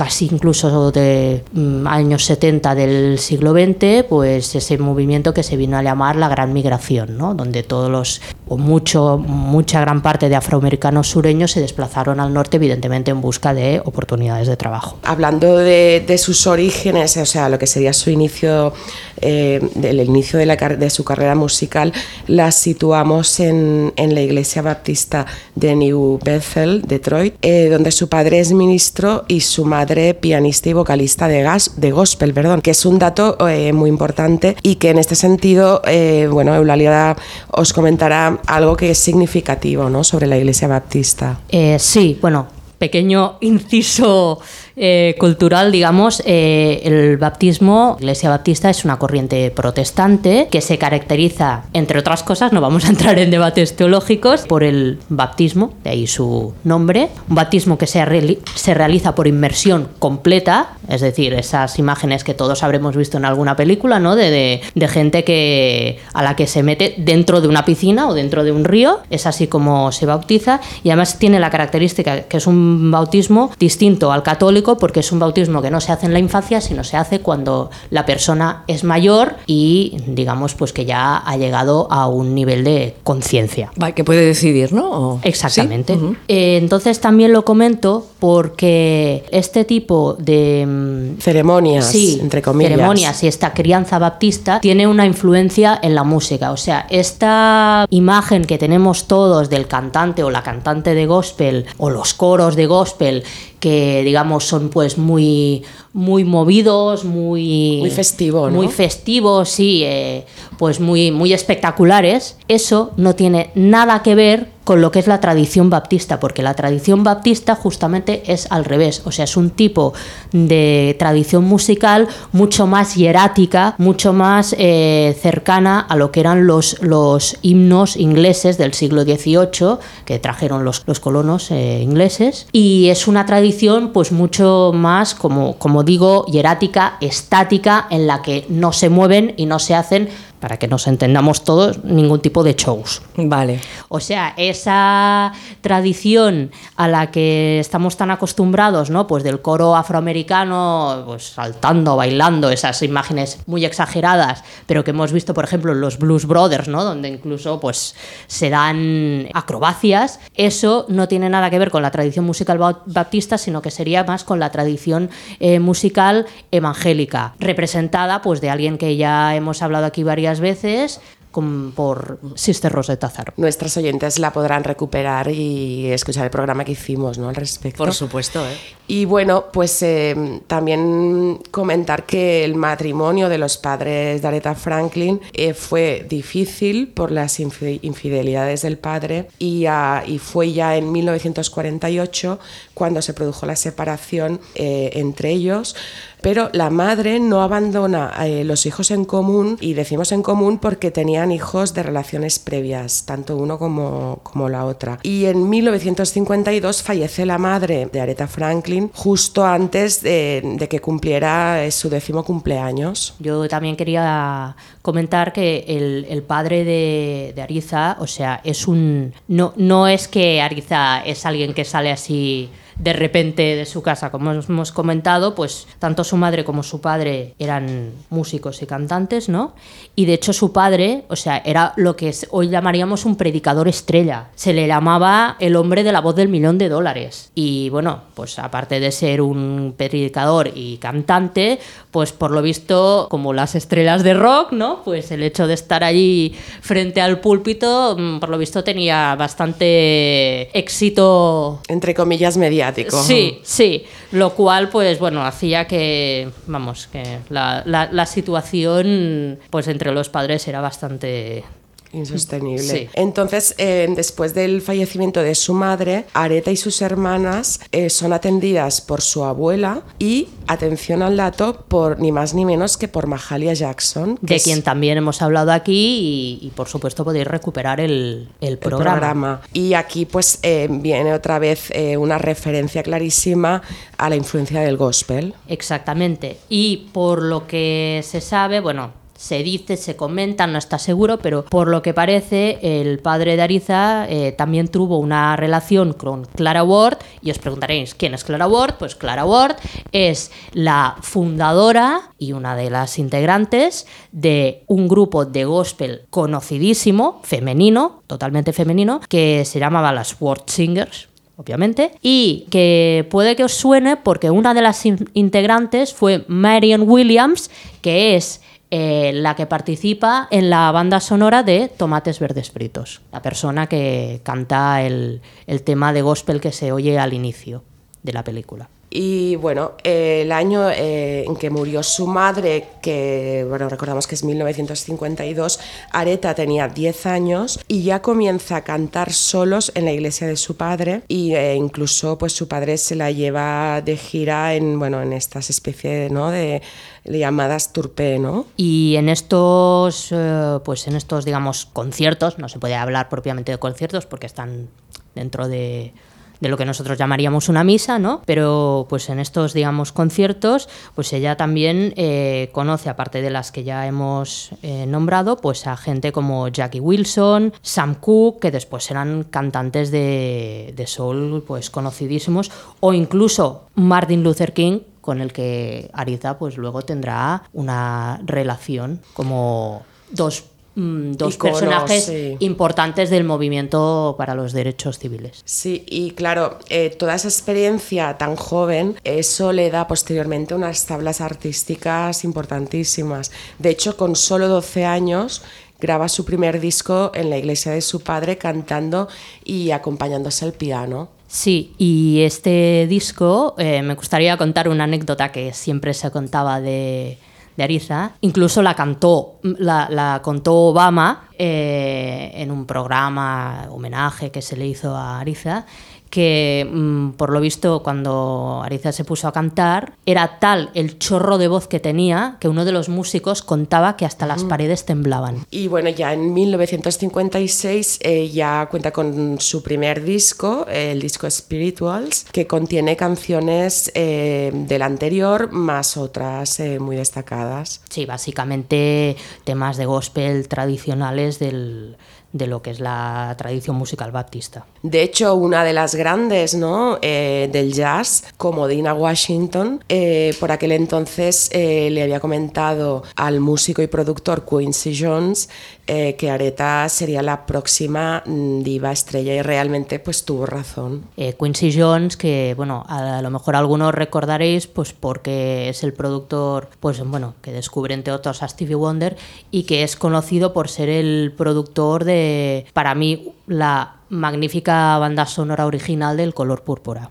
casi 0.00 0.30
incluso 0.32 0.90
de 0.92 1.44
mm, 1.52 1.86
años 1.86 2.24
70 2.24 2.74
del 2.74 3.18
siglo 3.18 3.52
XX, 3.52 4.02
pues 4.08 4.54
ese 4.54 4.78
movimiento 4.78 5.34
que 5.34 5.42
se 5.42 5.58
vino 5.58 5.76
a 5.76 5.82
llamar 5.82 6.16
la 6.16 6.26
Gran 6.30 6.54
Migración, 6.54 7.18
¿no? 7.18 7.34
donde 7.34 7.62
todos 7.62 7.90
los, 7.90 8.22
o 8.48 8.56
mucho, 8.56 9.18
mucha 9.18 9.78
gran 9.82 10.00
parte 10.00 10.30
de 10.30 10.36
afroamericanos 10.36 11.08
sureños 11.08 11.50
se 11.50 11.60
desplazaron 11.60 12.18
al 12.18 12.32
norte, 12.32 12.56
evidentemente 12.56 13.10
en 13.10 13.20
busca 13.20 13.52
de 13.52 13.82
oportunidades 13.84 14.48
de 14.48 14.56
trabajo. 14.56 14.96
Hablando 15.02 15.58
de, 15.58 16.02
de 16.06 16.16
sus 16.16 16.46
orígenes, 16.46 17.18
o 17.18 17.26
sea, 17.26 17.50
lo 17.50 17.58
que 17.58 17.66
sería 17.66 17.92
su 17.92 18.08
inicio, 18.08 18.72
eh, 19.20 19.60
el 19.82 20.00
inicio 20.00 20.38
de, 20.38 20.46
la, 20.46 20.56
de, 20.56 20.90
su 20.90 21.04
carrera 21.04 21.34
musical, 21.34 21.92
la 22.26 22.50
situamos 22.52 23.40
en, 23.40 23.92
la 23.96 24.20
iglesia 24.20 24.62
baptista 24.62 25.26
de 25.54 25.76
New 25.76 26.18
Bethel, 26.24 26.82
Detroit, 26.82 27.34
eh, 27.42 27.68
donde 27.70 27.92
su 27.92 28.08
padre 28.08 28.40
es 28.40 28.52
ministro 28.52 29.24
y 29.28 29.40
su 29.40 29.64
madre 29.64 30.14
pianista 30.14 30.68
y 30.68 30.72
vocalista 30.72 31.28
de, 31.28 31.42
gas, 31.42 31.72
de 31.76 31.90
gospel, 31.90 32.32
perdón, 32.34 32.60
que 32.62 32.70
es 32.72 32.84
un 32.86 32.98
dato 32.98 33.36
eh, 33.48 33.72
muy 33.72 33.88
importante 33.90 34.56
y 34.62 34.76
que 34.76 34.90
en 34.90 34.98
este 34.98 35.14
sentido, 35.14 35.82
bueno, 36.30 36.54
Eulalia 36.54 37.16
os 37.50 37.72
comentará 37.72 38.40
algo 38.46 38.76
que 38.76 38.90
es 38.90 38.98
significativo 38.98 39.90
¿no? 39.90 40.04
sobre 40.04 40.26
la 40.26 40.36
iglesia 40.36 40.68
baptista. 40.68 41.40
Sí, 41.78 42.18
bueno, 42.20 42.48
pequeño 42.80 43.36
inciso 43.40 44.40
eh, 44.82 45.14
cultural, 45.18 45.72
digamos, 45.72 46.22
eh, 46.24 46.80
el 46.84 47.18
baptismo, 47.18 47.98
Iglesia 48.00 48.30
Baptista 48.30 48.70
es 48.70 48.86
una 48.86 48.98
corriente 48.98 49.50
protestante 49.50 50.48
que 50.50 50.62
se 50.62 50.78
caracteriza, 50.78 51.64
entre 51.74 51.98
otras 51.98 52.22
cosas, 52.22 52.54
no 52.54 52.62
vamos 52.62 52.86
a 52.86 52.88
entrar 52.88 53.18
en 53.18 53.30
debates 53.30 53.76
teológicos, 53.76 54.46
por 54.46 54.64
el 54.64 54.98
baptismo, 55.10 55.74
de 55.84 55.90
ahí 55.90 56.06
su 56.06 56.54
nombre, 56.64 57.10
un 57.28 57.34
baptismo 57.34 57.76
que 57.76 57.86
se, 57.86 58.38
se 58.54 58.72
realiza 58.72 59.14
por 59.14 59.26
inmersión 59.26 59.88
completa, 59.98 60.70
es 60.88 61.02
decir, 61.02 61.34
esas 61.34 61.78
imágenes 61.78 62.24
que 62.24 62.32
todos 62.32 62.62
habremos 62.62 62.96
visto 62.96 63.18
en 63.18 63.26
alguna 63.26 63.56
película, 63.56 64.00
¿no? 64.00 64.16
De, 64.16 64.30
de, 64.30 64.62
de 64.74 64.88
gente 64.88 65.24
que 65.24 65.98
a 66.14 66.22
la 66.22 66.36
que 66.36 66.46
se 66.46 66.62
mete 66.62 66.94
dentro 66.96 67.42
de 67.42 67.48
una 67.48 67.66
piscina 67.66 68.08
o 68.08 68.14
dentro 68.14 68.44
de 68.44 68.52
un 68.52 68.64
río, 68.64 69.00
es 69.10 69.26
así 69.26 69.46
como 69.46 69.92
se 69.92 70.06
bautiza 70.06 70.62
y 70.82 70.88
además 70.88 71.18
tiene 71.18 71.38
la 71.38 71.50
característica 71.50 72.22
que 72.22 72.38
es 72.38 72.46
un 72.46 72.90
bautismo 72.90 73.50
distinto 73.58 74.10
al 74.10 74.22
católico 74.22 74.69
porque 74.78 75.00
es 75.00 75.12
un 75.12 75.18
bautismo 75.18 75.62
que 75.62 75.70
no 75.70 75.80
se 75.80 75.92
hace 75.92 76.06
en 76.06 76.12
la 76.12 76.18
infancia, 76.18 76.60
sino 76.60 76.84
se 76.84 76.96
hace 76.96 77.20
cuando 77.20 77.70
la 77.90 78.06
persona 78.06 78.64
es 78.66 78.84
mayor 78.84 79.36
y 79.46 79.96
digamos 80.06 80.54
pues 80.54 80.72
que 80.72 80.84
ya 80.84 81.16
ha 81.16 81.36
llegado 81.36 81.90
a 81.90 82.08
un 82.08 82.34
nivel 82.34 82.64
de 82.64 82.96
conciencia. 83.04 83.70
Que 83.94 84.04
puede 84.04 84.24
decidir, 84.24 84.72
¿no? 84.72 84.90
¿O? 84.90 85.20
Exactamente. 85.22 85.94
¿Sí? 85.94 86.00
Uh 86.00 86.10
-huh. 86.10 86.16
eh, 86.28 86.56
entonces 86.56 87.00
también 87.00 87.32
lo 87.32 87.44
comento 87.44 88.06
porque 88.18 89.24
este 89.30 89.64
tipo 89.64 90.14
de 90.18 91.14
ceremonias, 91.18 91.86
sí, 91.86 92.18
entre 92.20 92.42
comillas, 92.42 92.72
ceremonias 92.72 93.22
y 93.22 93.26
esta 93.26 93.52
crianza 93.52 93.98
baptista 93.98 94.60
tiene 94.60 94.86
una 94.86 95.06
influencia 95.06 95.78
en 95.82 95.94
la 95.94 96.04
música. 96.04 96.52
O 96.52 96.56
sea, 96.56 96.86
esta 96.90 97.86
imagen 97.90 98.44
que 98.44 98.58
tenemos 98.58 99.06
todos 99.06 99.48
del 99.48 99.66
cantante 99.66 100.22
o 100.22 100.30
la 100.30 100.42
cantante 100.42 100.94
de 100.94 101.06
gospel 101.06 101.66
o 101.78 101.90
los 101.90 102.14
coros 102.14 102.56
de 102.56 102.66
gospel 102.66 103.24
que 103.60 104.02
digamos 104.02 104.46
son 104.46 104.70
pues 104.70 104.98
muy 104.98 105.62
muy 105.92 106.24
movidos, 106.24 107.04
muy 107.04 107.78
muy 107.80 107.90
festivo, 107.90 108.48
muy 108.50 108.68
festivos, 108.68 109.48
sí, 109.50 109.82
eh, 109.84 110.24
pues 110.60 110.78
muy 110.78 111.10
muy 111.10 111.32
espectaculares. 111.32 112.36
Eso 112.46 112.92
no 112.98 113.14
tiene 113.14 113.50
nada 113.54 114.02
que 114.02 114.14
ver 114.14 114.48
con 114.70 114.82
lo 114.82 114.92
que 114.92 115.00
es 115.00 115.06
la 115.06 115.20
tradición 115.20 115.68
baptista, 115.68 116.20
porque 116.20 116.42
la 116.42 116.54
tradición 116.54 117.02
baptista 117.02 117.56
justamente 117.56 118.32
es 118.32 118.46
al 118.52 118.64
revés, 118.64 119.02
o 119.04 119.10
sea, 119.10 119.24
es 119.24 119.36
un 119.36 119.50
tipo 119.50 119.94
de 120.32 120.94
tradición 120.98 121.44
musical 121.44 122.06
mucho 122.30 122.68
más 122.68 122.94
hierática, 122.94 123.74
mucho 123.78 124.12
más 124.12 124.54
eh, 124.58 125.16
cercana 125.20 125.80
a 125.80 125.96
lo 125.96 126.12
que 126.12 126.20
eran 126.20 126.46
los, 126.46 126.80
los 126.82 127.36
himnos 127.42 127.96
ingleses 127.96 128.58
del 128.58 128.74
siglo 128.74 129.02
XVIII 129.02 129.78
que 130.04 130.20
trajeron 130.20 130.64
los, 130.64 130.84
los 130.86 131.00
colonos 131.00 131.50
eh, 131.50 131.80
ingleses, 131.82 132.46
y 132.52 132.90
es 132.90 133.08
una 133.08 133.26
tradición 133.26 133.90
pues 133.92 134.12
mucho 134.12 134.72
más, 134.72 135.14
como, 135.14 135.56
como 135.56 135.82
digo, 135.82 136.26
hierática, 136.26 136.96
estática, 137.00 137.88
en 137.90 138.06
la 138.06 138.22
que 138.22 138.46
no 138.48 138.72
se 138.72 138.88
mueven 138.88 139.34
y 139.36 139.46
no 139.46 139.58
se 139.58 139.74
hacen 139.74 140.10
para 140.40 140.56
que 140.56 140.68
nos 140.68 140.86
entendamos 140.86 141.44
todos, 141.44 141.84
ningún 141.84 142.20
tipo 142.20 142.42
de 142.42 142.54
shows. 142.54 143.02
Vale. 143.16 143.60
O 143.88 144.00
sea, 144.00 144.34
esa 144.36 145.32
tradición 145.60 146.50
a 146.76 146.88
la 146.88 147.10
que 147.10 147.60
estamos 147.60 147.96
tan 147.96 148.10
acostumbrados, 148.10 148.90
¿no? 148.90 149.06
Pues 149.06 149.22
del 149.22 149.40
coro 149.42 149.76
afroamericano, 149.76 151.04
pues 151.06 151.28
saltando, 151.34 151.96
bailando, 151.96 152.50
esas 152.50 152.82
imágenes 152.82 153.38
muy 153.46 153.64
exageradas, 153.64 154.42
pero 154.66 154.84
que 154.84 154.90
hemos 154.90 155.12
visto, 155.12 155.34
por 155.34 155.44
ejemplo, 155.44 155.72
en 155.72 155.80
los 155.80 155.98
Blues 155.98 156.26
Brothers, 156.26 156.68
¿no? 156.68 156.84
Donde 156.84 157.08
incluso 157.08 157.60
pues 157.60 157.94
se 158.26 158.50
dan 158.50 159.28
acrobacias. 159.34 160.20
Eso 160.34 160.86
no 160.88 161.08
tiene 161.08 161.28
nada 161.28 161.50
que 161.50 161.58
ver 161.58 161.70
con 161.70 161.82
la 161.82 161.90
tradición 161.90 162.24
musical 162.24 162.58
baptista, 162.86 163.38
sino 163.38 163.62
que 163.62 163.70
sería 163.70 164.04
más 164.04 164.24
con 164.24 164.40
la 164.40 164.50
tradición 164.50 165.10
eh, 165.38 165.60
musical 165.60 166.26
evangélica, 166.50 167.34
representada 167.38 168.22
pues 168.22 168.40
de 168.40 168.50
alguien 168.50 168.78
que 168.78 168.96
ya 168.96 169.34
hemos 169.34 169.62
hablado 169.62 169.86
aquí 169.86 170.02
varias 170.02 170.29
veces 170.38 171.00
con, 171.32 171.72
por 171.72 172.20
Sister 172.36 172.70
Rosetta 172.70 173.08
Zaro. 173.08 173.32
Nuestras 173.36 173.76
oyentes 173.76 174.18
la 174.20 174.32
podrán 174.32 174.62
recuperar 174.62 175.28
y 175.30 175.90
escuchar 175.90 176.24
el 176.24 176.30
programa 176.30 176.64
que 176.64 176.72
hicimos 176.72 177.18
¿no? 177.18 177.28
al 177.28 177.34
respecto. 177.34 177.78
Por 177.78 177.92
supuesto. 177.92 178.46
¿eh? 178.46 178.56
Y 178.90 179.04
bueno, 179.04 179.44
pues 179.52 179.84
eh, 179.84 180.40
también 180.48 181.38
comentar 181.52 182.06
que 182.06 182.44
el 182.44 182.56
matrimonio 182.56 183.28
de 183.28 183.38
los 183.38 183.56
padres 183.56 184.20
de 184.20 184.26
Aretha 184.26 184.56
Franklin 184.56 185.20
eh, 185.32 185.54
fue 185.54 186.04
difícil 186.08 186.88
por 186.88 187.12
las 187.12 187.38
infidelidades 187.38 188.62
del 188.62 188.78
padre 188.78 189.28
y, 189.38 189.68
uh, 189.68 190.04
y, 190.04 190.18
fue 190.18 190.52
ya 190.52 190.76
en 190.76 190.90
1948 190.90 192.40
cuando 192.74 193.00
se 193.00 193.14
produjo 193.14 193.46
la 193.46 193.54
separación 193.54 194.40
eh, 194.56 194.90
entre 194.94 195.30
ellos 195.30 195.76
pero 196.20 196.50
la 196.52 196.70
madre 196.70 197.18
no 197.18 197.42
abandona 197.42 198.12
eh, 198.26 198.44
los 198.44 198.66
hijos 198.66 198.90
en 198.90 199.04
común, 199.04 199.56
y 199.60 199.74
decimos 199.74 200.12
en 200.12 200.22
común 200.22 200.58
porque 200.58 200.90
tenían 200.90 201.32
hijos 201.32 201.74
de 201.74 201.82
relaciones 201.82 202.38
previas, 202.38 203.04
tanto 203.06 203.36
uno 203.36 203.58
como, 203.58 204.20
como 204.22 204.48
la 204.48 204.64
otra. 204.64 204.98
Y 205.02 205.26
en 205.26 205.48
1952 205.48 206.82
fallece 206.82 207.26
la 207.26 207.38
madre 207.38 207.88
de 207.90 208.00
Aretha 208.00 208.26
Franklin 208.26 208.79
justo 208.88 209.44
antes 209.44 210.02
de, 210.02 210.66
que 210.70 210.80
cumpliera 210.80 211.64
eh, 211.64 211.70
su 211.70 211.88
décimo 211.88 212.24
cumpleaños. 212.24 213.14
Yo 213.18 213.48
también 213.48 213.76
quería 213.76 214.56
comentar 214.82 215.32
que 215.32 215.64
el, 215.68 216.22
padre 216.22 216.64
de, 216.64 217.32
de, 217.34 217.42
Ariza, 217.42 217.96
o 218.00 218.06
sea, 218.06 218.40
es 218.44 218.66
un... 218.66 219.12
No, 219.28 219.52
no 219.56 219.88
es 219.88 220.08
que 220.08 220.40
Ariza 220.40 221.02
es 221.04 221.26
alguien 221.26 221.54
que 221.54 221.64
sale 221.64 221.90
así 221.90 222.50
de 222.80 222.92
repente 222.94 223.56
de 223.56 223.66
su 223.66 223.82
casa. 223.82 224.10
Como 224.10 224.32
hemos 224.32 224.72
comentado, 224.72 225.34
pues 225.34 225.66
tanto 225.78 226.02
su 226.02 226.16
madre 226.16 226.44
como 226.44 226.62
su 226.62 226.80
padre 226.80 227.34
eran 227.38 227.92
músicos 228.08 228.62
y 228.62 228.66
cantantes, 228.66 229.28
¿no? 229.28 229.54
Y 229.94 230.06
de 230.06 230.14
hecho 230.14 230.32
su 230.32 230.52
padre, 230.52 231.04
o 231.08 231.16
sea, 231.16 231.38
era 231.44 231.74
lo 231.76 231.94
que 231.94 232.14
hoy 232.30 232.48
llamaríamos 232.48 233.04
un 233.04 233.16
predicador 233.16 233.68
estrella. 233.68 234.28
Se 234.34 234.54
le 234.54 234.66
llamaba 234.66 235.36
el 235.40 235.56
hombre 235.56 235.82
de 235.82 235.92
la 235.92 236.00
voz 236.00 236.16
del 236.16 236.28
millón 236.28 236.56
de 236.56 236.70
dólares. 236.70 237.30
Y 237.34 237.68
bueno, 237.68 238.00
pues 238.14 238.38
aparte 238.38 238.80
de 238.80 238.92
ser 238.92 239.20
un 239.20 239.74
predicador 239.76 240.50
y 240.54 240.78
cantante, 240.78 241.58
pues 241.90 242.12
por 242.12 242.30
lo 242.30 242.40
visto, 242.40 243.08
como 243.10 243.34
las 243.34 243.54
estrellas 243.54 244.02
de 244.02 244.14
rock, 244.14 244.52
¿no? 244.52 244.82
Pues 244.84 245.10
el 245.10 245.22
hecho 245.22 245.46
de 245.46 245.54
estar 245.54 245.84
allí 245.84 246.34
frente 246.62 247.02
al 247.02 247.20
púlpito, 247.20 247.96
mm, 247.98 248.20
por 248.20 248.30
lo 248.30 248.38
visto 248.38 248.64
tenía 248.64 249.14
bastante 249.16 250.56
éxito. 250.58 251.60
Entre 251.68 251.94
comillas, 251.94 252.38
mediático. 252.38 252.69
Sí, 253.02 253.40
sí. 253.42 253.84
Lo 254.12 254.34
cual, 254.34 254.68
pues 254.68 254.98
bueno, 254.98 255.24
hacía 255.24 255.66
que, 255.66 256.28
vamos, 256.46 256.88
que 256.88 257.18
la, 257.28 257.62
la 257.66 258.06
situación, 258.06 259.38
pues 259.50 259.68
entre 259.68 259.92
los 259.92 260.08
padres 260.08 260.46
era 260.48 260.60
bastante 260.60 261.44
insostenible. 261.92 262.90
Entonces, 262.94 263.54
eh, 263.58 263.88
después 263.94 264.34
del 264.34 264.62
fallecimiento 264.62 265.22
de 265.22 265.34
su 265.34 265.54
madre, 265.54 266.06
Areta 266.12 266.50
y 266.50 266.56
sus 266.56 266.82
hermanas 266.82 267.60
eh, 267.72 267.90
son 267.90 268.12
atendidas 268.12 268.80
por 268.80 269.00
su 269.00 269.24
abuela 269.24 269.82
y, 269.98 270.28
atención 270.46 271.02
al 271.02 271.16
dato, 271.16 271.64
por 271.68 272.00
ni 272.00 272.12
más 272.12 272.34
ni 272.34 272.44
menos 272.44 272.76
que 272.76 272.88
por 272.88 273.06
Mahalia 273.06 273.54
Jackson. 273.54 274.18
de 274.20 274.40
quien 274.40 274.62
también 274.62 274.98
hemos 274.98 275.22
hablado 275.22 275.52
aquí 275.52 276.38
y, 276.42 276.50
por 276.50 276.68
supuesto 276.68 277.04
podéis 277.04 277.26
recuperar 277.26 277.80
el, 277.80 278.28
programa. 278.60 279.40
Y 279.52 279.74
aquí 279.74 280.06
pues 280.06 280.38
eh, 280.42 280.68
viene 280.70 281.14
otra 281.14 281.38
vez 281.38 281.72
una 281.98 282.18
referencia 282.18 282.82
clarísima 282.82 283.62
a 283.96 284.08
la 284.08 284.16
influencia 284.16 284.60
del 284.60 284.76
gospel. 284.76 285.34
Exactamente. 285.48 286.38
Y 286.48 286.88
por 286.92 287.22
lo 287.22 287.46
que 287.46 288.02
se 288.04 288.20
sabe, 288.20 288.60
bueno, 288.60 288.99
se 289.20 289.42
dice, 289.42 289.76
se 289.76 289.96
comenta, 289.96 290.46
no 290.46 290.56
está 290.56 290.78
seguro, 290.78 291.18
pero 291.18 291.44
por 291.44 291.68
lo 291.68 291.82
que 291.82 291.92
parece, 291.92 292.58
el 292.62 293.00
padre 293.00 293.36
de 293.36 293.42
Ariza 293.42 294.06
eh, 294.08 294.32
también 294.32 294.68
tuvo 294.68 294.96
una 294.96 295.36
relación 295.36 295.92
con 295.92 296.24
Clara 296.24 296.64
Ward. 296.64 296.96
Y 297.20 297.30
os 297.30 297.38
preguntaréis, 297.38 297.94
¿quién 297.94 298.14
es 298.14 298.24
Clara 298.24 298.48
Ward? 298.48 298.76
Pues 298.78 298.94
Clara 298.94 299.26
Ward 299.26 299.56
es 299.92 300.32
la 300.54 300.96
fundadora 301.02 302.12
y 302.18 302.32
una 302.32 302.56
de 302.56 302.70
las 302.70 302.98
integrantes 302.98 303.86
de 304.10 304.64
un 304.66 304.88
grupo 304.88 305.26
de 305.26 305.44
gospel 305.44 306.06
conocidísimo, 306.08 307.20
femenino, 307.22 308.02
totalmente 308.06 308.54
femenino, 308.54 309.00
que 309.06 309.44
se 309.44 309.60
llamaba 309.60 309.92
las 309.92 310.16
Ward 310.18 310.44
Singers 310.46 311.10
obviamente, 311.36 311.92
y 312.02 312.46
que 312.50 313.06
puede 313.10 313.34
que 313.34 313.44
os 313.44 313.54
suene 313.54 313.96
porque 313.96 314.30
una 314.30 314.52
de 314.52 314.60
las 314.60 314.84
integrantes 314.84 315.94
fue 315.94 316.26
Marion 316.28 316.82
Williams, 316.86 317.50
que 317.80 318.14
es 318.14 318.42
eh, 318.70 319.12
la 319.14 319.34
que 319.34 319.46
participa 319.46 320.28
en 320.30 320.50
la 320.50 320.70
banda 320.72 321.00
sonora 321.00 321.42
de 321.42 321.68
Tomates 321.68 322.20
Verdes 322.20 322.50
Fritos, 322.50 323.00
la 323.12 323.22
persona 323.22 323.66
que 323.66 324.20
canta 324.22 324.82
el, 324.82 325.20
el 325.46 325.62
tema 325.62 325.92
de 325.92 326.02
gospel 326.02 326.40
que 326.40 326.52
se 326.52 326.72
oye 326.72 326.98
al 326.98 327.12
inicio 327.12 327.64
de 328.02 328.12
la 328.12 328.24
película. 328.24 328.68
Y 328.92 329.36
bueno, 329.36 329.72
el 329.84 330.32
año 330.32 330.68
eh, 330.68 331.24
en 331.24 331.36
que 331.36 331.48
murió 331.48 331.80
su 331.84 332.08
madre, 332.08 332.66
que 332.82 333.46
bueno, 333.48 333.68
recordamos 333.68 334.08
que 334.08 334.16
es 334.16 334.24
1952, 334.24 335.60
Areta 335.92 336.34
tenía 336.34 336.66
10 336.66 337.06
años 337.06 337.60
y 337.68 337.84
ya 337.84 338.02
comienza 338.02 338.56
a 338.56 338.64
cantar 338.64 339.12
solos 339.12 339.70
en 339.76 339.84
la 339.84 339.92
iglesia 339.92 340.26
de 340.26 340.34
su 340.34 340.56
padre 340.56 341.02
y 341.06 341.34
eh, 341.34 341.54
incluso 341.54 342.18
pues 342.18 342.32
su 342.32 342.48
padre 342.48 342.78
se 342.78 342.96
la 342.96 343.12
lleva 343.12 343.80
de 343.80 343.96
gira 343.96 344.54
en 344.54 344.80
bueno, 344.80 345.00
en 345.02 345.12
estas 345.12 345.50
especies 345.50 346.10
¿no? 346.10 346.32
de, 346.32 346.60
llamadas 347.04 347.72
turpe, 347.72 348.18
¿no? 348.18 348.46
Y 348.56 348.96
en 348.96 349.08
estos 349.08 350.08
eh, 350.10 350.58
pues 350.64 350.88
en 350.88 350.96
estos 350.96 351.24
digamos 351.24 351.66
conciertos, 351.66 352.40
no 352.40 352.48
se 352.48 352.58
puede 352.58 352.74
hablar 352.74 353.08
propiamente 353.08 353.52
de 353.52 353.58
conciertos 353.58 354.06
porque 354.06 354.26
están 354.26 354.68
dentro 355.14 355.46
de 355.46 355.92
de 356.40 356.48
lo 356.48 356.56
que 356.56 356.64
nosotros 356.64 356.98
llamaríamos 356.98 357.48
una 357.48 357.64
misa, 357.64 357.98
¿no? 357.98 358.22
Pero 358.26 358.86
pues 358.88 359.08
en 359.08 359.20
estos, 359.20 359.52
digamos, 359.52 359.92
conciertos, 359.92 360.68
pues 360.94 361.12
ella 361.12 361.36
también 361.36 361.92
eh, 361.96 362.50
conoce, 362.52 362.88
aparte 362.88 363.22
de 363.22 363.30
las 363.30 363.52
que 363.52 363.64
ya 363.64 363.86
hemos 363.86 364.50
eh, 364.62 364.86
nombrado, 364.86 365.36
pues 365.36 365.66
a 365.66 365.76
gente 365.76 366.12
como 366.12 366.48
Jackie 366.48 366.80
Wilson, 366.80 367.52
Sam 367.62 367.94
Cooke, 367.94 368.40
que 368.40 368.50
después 368.50 368.90
eran 368.90 369.24
cantantes 369.24 369.90
de, 369.90 370.72
de 370.76 370.86
soul, 370.86 371.44
pues 371.46 371.70
conocidísimos, 371.70 372.50
o 372.80 372.92
incluso 372.92 373.66
Martin 373.74 374.22
Luther 374.22 374.52
King, 374.52 374.80
con 375.00 375.20
el 375.20 375.32
que 375.32 375.90
Ariza 375.92 376.38
pues 376.38 376.56
luego 376.56 376.82
tendrá 376.82 377.44
una 377.52 378.20
relación 378.24 379.00
como 379.14 379.82
dos 380.10 380.44
Mm, 380.76 381.12
dos 381.12 381.36
personajes 381.36 382.12
importantes 382.38 383.10
del 383.10 383.24
movimiento 383.24 384.14
para 384.16 384.34
los 384.36 384.52
derechos 384.52 384.98
civiles. 384.98 385.42
Sí, 385.44 385.84
y 385.88 386.12
claro, 386.12 386.58
eh, 386.68 386.90
toda 386.90 387.16
esa 387.16 387.26
experiencia 387.26 388.16
tan 388.18 388.36
joven, 388.36 388.94
eso 389.02 389.52
le 389.52 389.70
da 389.70 389.88
posteriormente 389.88 390.54
unas 390.54 390.86
tablas 390.86 391.20
artísticas 391.20 392.22
importantísimas. 392.22 393.32
De 393.58 393.70
hecho, 393.70 393.96
con 393.96 394.14
solo 394.14 394.46
12 394.46 394.84
años 394.84 395.42
graba 395.80 396.08
su 396.08 396.24
primer 396.24 396.60
disco 396.60 397.10
en 397.14 397.30
la 397.30 397.38
iglesia 397.38 397.72
de 397.72 397.80
su 397.80 398.00
padre 398.00 398.38
cantando 398.38 399.08
y 399.44 399.72
acompañándose 399.72 400.44
al 400.44 400.52
piano. 400.52 401.08
Sí, 401.26 401.74
y 401.78 402.20
este 402.22 402.86
disco 402.88 403.54
eh, 403.58 403.82
me 403.82 403.94
gustaría 403.94 404.36
contar 404.36 404.68
una 404.68 404.84
anécdota 404.84 405.32
que 405.32 405.52
siempre 405.52 405.94
se 405.94 406.10
contaba 406.10 406.60
de, 406.60 407.18
de 407.56 407.62
Ariza. 407.62 408.12
Incluso 408.20 408.62
la 408.62 408.74
cantó, 408.74 409.38
la, 409.42 410.20
contó 410.22 410.54
Obama 410.54 411.28
eh, 411.38 412.32
en 412.34 412.50
un 412.50 412.66
programa 412.66 413.66
homenaje 413.70 414.30
que 414.30 414.42
se 414.42 414.56
le 414.56 414.66
hizo 414.66 414.96
a 414.96 415.20
Ariza 415.20 415.66
que 416.10 416.68
mm, 416.70 417.10
por 417.12 417.30
lo 417.30 417.40
visto 417.40 417.82
cuando 417.82 418.60
Ariza 418.64 418.92
se 418.92 419.04
puso 419.04 419.28
a 419.28 419.32
cantar 419.32 419.94
era 420.04 420.38
tal 420.40 420.70
el 420.74 420.98
chorro 420.98 421.38
de 421.38 421.48
voz 421.48 421.68
que 421.68 421.80
tenía 421.80 422.36
que 422.40 422.48
uno 422.48 422.64
de 422.64 422.72
los 422.72 422.88
músicos 422.88 423.42
contaba 423.42 423.96
que 423.96 424.04
hasta 424.04 424.26
las 424.26 424.44
paredes 424.44 424.84
temblaban. 424.84 425.46
Y 425.50 425.68
bueno, 425.68 425.88
ya 425.88 426.12
en 426.12 426.34
1956 426.34 428.00
eh, 428.02 428.28
ya 428.28 428.68
cuenta 428.70 428.90
con 428.90 429.40
su 429.40 429.62
primer 429.62 430.02
disco, 430.04 430.66
el 430.68 431.00
disco 431.00 431.30
Spirituals, 431.30 432.26
que 432.32 432.46
contiene 432.46 432.96
canciones 432.96 433.90
eh, 433.94 434.50
del 434.52 434.82
anterior 434.82 435.52
más 435.52 435.96
otras 435.96 436.58
eh, 436.60 436.78
muy 436.80 436.96
destacadas. 436.96 437.82
Sí, 437.88 438.04
básicamente 438.06 439.16
temas 439.44 439.76
de 439.76 439.86
gospel 439.86 440.48
tradicionales 440.48 441.38
del, 441.38 441.96
de 442.32 442.46
lo 442.46 442.62
que 442.62 442.70
es 442.70 442.80
la 442.80 443.34
tradición 443.36 443.76
musical 443.76 444.12
baptista. 444.12 444.64
De 444.82 445.02
hecho, 445.02 445.34
una 445.34 445.64
de 445.64 445.72
las 445.72 445.94
grandes 445.94 446.54
¿no? 446.54 446.98
Eh, 447.02 447.48
del 447.52 447.72
jazz, 447.72 448.24
como 448.36 448.68
Dina 448.68 448.94
Washington, 448.94 449.84
eh, 449.88 450.34
por 450.38 450.52
aquel 450.52 450.72
entonces 450.72 451.50
eh, 451.52 451.90
le 451.90 452.02
había 452.02 452.20
comentado 452.20 453.02
al 453.16 453.40
músico 453.40 453.82
y 453.82 453.86
productor 453.86 454.44
Quincy 454.44 454.96
Jones 454.98 455.48
eh, 455.92 456.14
que 456.14 456.30
Areta 456.30 456.88
sería 456.88 457.20
la 457.20 457.46
próxima 457.46 458.22
mm, 458.24 458.62
diva 458.62 458.92
estrella 458.92 459.34
y 459.34 459.42
realmente 459.42 459.98
pues 459.98 460.24
tuvo 460.24 460.46
razón. 460.46 461.06
Eh, 461.16 461.34
Quincy 461.36 461.76
Jones, 461.76 462.16
que 462.16 462.54
bueno, 462.56 462.84
a 462.86 463.20
lo 463.20 463.30
mejor 463.30 463.56
algunos 463.56 463.92
recordaréis 463.92 464.68
pues 464.68 464.92
porque 464.92 465.68
es 465.68 465.82
el 465.82 465.92
productor 465.92 466.68
pues 466.78 467.02
bueno, 467.04 467.34
que 467.42 467.50
descubre 467.50 467.92
entre 467.92 468.12
otros 468.12 468.40
a 468.44 468.46
Stevie 468.46 468.76
Wonder 468.76 469.16
y 469.50 469.64
que 469.64 469.82
es 469.82 469.96
conocido 469.96 470.52
por 470.52 470.68
ser 470.68 470.88
el 470.88 471.34
productor 471.36 472.04
de 472.04 472.66
para 472.72 472.94
mí 472.94 473.32
la 473.48 473.96
magnífica 474.10 474.96
banda 474.98 475.26
sonora 475.26 475.66
original 475.66 476.16
del 476.16 476.34
color 476.34 476.62
púrpura. 476.62 477.10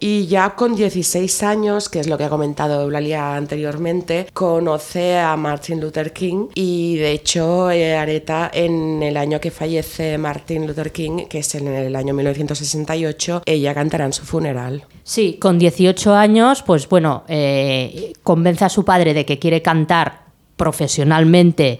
Y 0.00 0.26
ya 0.26 0.54
con 0.54 0.74
16 0.74 1.42
años, 1.42 1.88
que 1.88 2.00
es 2.00 2.08
lo 2.08 2.16
que 2.16 2.24
ha 2.24 2.28
comentado 2.28 2.82
Eulalia 2.82 3.36
anteriormente, 3.36 4.28
conoce 4.32 5.18
a 5.18 5.36
Martin 5.36 5.80
Luther 5.80 6.12
King 6.12 6.48
y 6.54 6.96
de 6.96 7.12
hecho 7.12 7.70
eh, 7.70 7.96
Areta 7.96 8.50
en 8.52 9.02
el 9.02 9.16
año 9.16 9.40
que 9.40 9.50
fallece 9.50 10.18
Martin 10.18 10.66
Luther 10.66 10.92
King, 10.92 11.26
que 11.28 11.38
es 11.38 11.54
en 11.54 11.66
el 11.68 11.96
año 11.96 12.14
1968, 12.14 13.42
ella 13.46 13.74
cantará 13.74 14.06
en 14.06 14.12
su 14.12 14.24
funeral. 14.24 14.84
Sí, 15.02 15.38
con 15.40 15.58
18 15.58 16.14
años, 16.14 16.62
pues 16.62 16.88
bueno, 16.88 17.24
eh, 17.28 18.12
convence 18.22 18.64
a 18.64 18.68
su 18.68 18.84
padre 18.84 19.14
de 19.14 19.24
que 19.24 19.38
quiere 19.38 19.62
cantar 19.62 20.24
profesionalmente, 20.56 21.78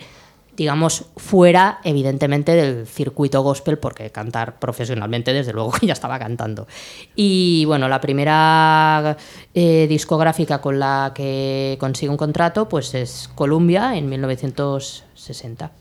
digamos, 0.56 1.06
fuera, 1.16 1.80
evidentemente, 1.84 2.52
del 2.52 2.86
circuito 2.86 3.42
gospel, 3.42 3.78
porque 3.78 4.10
cantar 4.10 4.58
profesionalmente, 4.58 5.32
desde 5.32 5.52
luego 5.52 5.72
que 5.72 5.86
ya 5.88 5.92
estaba 5.92 6.18
cantando. 6.18 6.66
Y 7.14 7.64
bueno, 7.66 7.88
la 7.88 8.00
primera 8.00 9.16
eh, 9.54 9.86
discográfica 9.88 10.60
con 10.60 10.78
la 10.78 11.12
que 11.14 11.76
consigue 11.80 12.10
un 12.10 12.16
contrato, 12.16 12.68
pues 12.68 12.94
es 12.94 13.30
Columbia, 13.34 13.96
en 13.96 14.08
1960. 14.08 15.72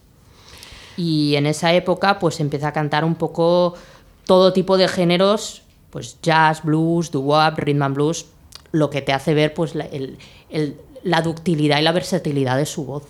Y 0.97 1.35
en 1.35 1.45
esa 1.47 1.73
época, 1.73 2.19
pues 2.19 2.39
empieza 2.39 2.69
a 2.69 2.73
cantar 2.73 3.03
un 3.03 3.15
poco 3.15 3.73
todo 4.25 4.53
tipo 4.53 4.77
de 4.77 4.87
géneros, 4.87 5.63
pues 5.89 6.17
jazz, 6.21 6.63
blues, 6.63 7.11
doo-wop, 7.11 7.57
rhythm 7.57 7.83
and 7.83 7.95
blues, 7.95 8.25
lo 8.71 8.89
que 8.89 9.01
te 9.01 9.13
hace 9.13 9.33
ver 9.33 9.53
pues 9.53 9.73
la, 9.75 11.21
ductilidad 11.21 11.79
y 11.79 11.83
la 11.83 11.91
versatilidad 11.91 12.57
de 12.57 12.65
su 12.65 12.85
voz. 12.85 13.03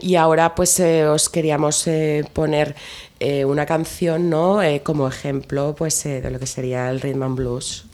Y 0.00 0.14
ahora 0.14 0.54
pues 0.54 0.78
eh, 0.80 1.06
os 1.06 1.28
queríamos 1.28 1.86
eh, 1.88 2.24
poner 2.32 2.76
eh, 3.18 3.44
una 3.44 3.66
canción 3.66 4.30
¿no? 4.30 4.62
Eh, 4.62 4.82
como 4.82 5.08
ejemplo 5.08 5.74
pues, 5.76 6.06
eh, 6.06 6.20
de 6.20 6.30
lo 6.30 6.38
que 6.38 6.46
sería 6.46 6.88
el 6.90 7.00
rhythm 7.00 7.22
and 7.22 7.36
blues. 7.36 7.84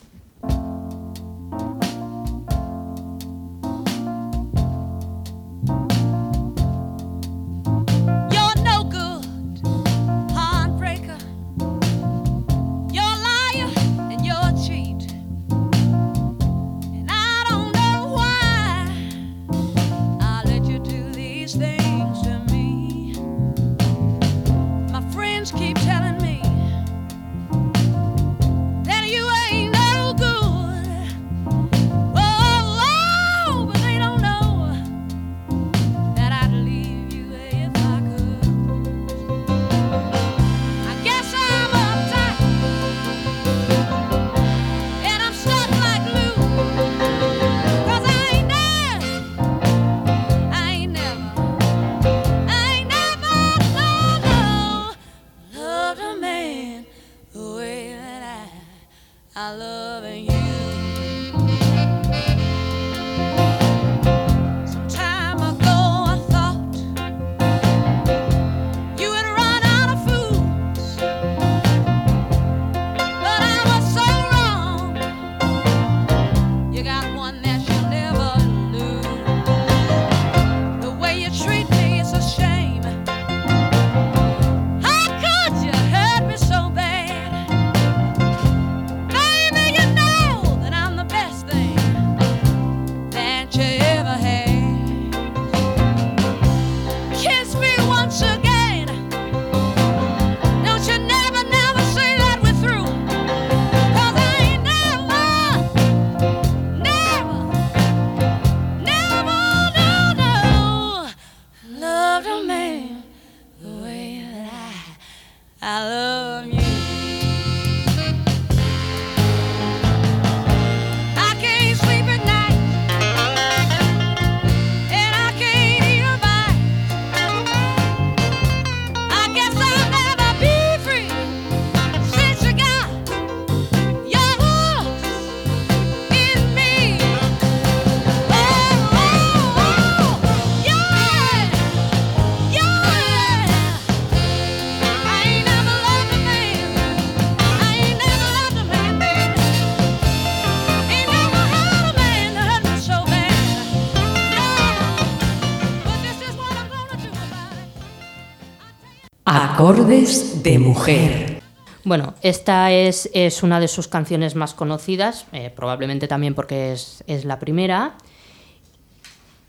Acordes 159.35 160.43
de 160.43 160.59
mujer. 160.59 161.41
Bueno, 161.85 162.13
esta 162.21 162.71
es, 162.71 163.09
es 163.15 163.43
una 163.43 163.61
de 163.61 163.69
sus 163.69 163.89
canciones 163.89 164.35
más 164.35 164.53
conocidas, 164.53 165.25
eh, 165.33 165.51
probablemente 165.57 166.07
también 166.07 166.35
porque 166.35 166.75
es, 166.75 167.03
es 167.07 167.25
la 167.25 167.39
primera. 167.39 167.97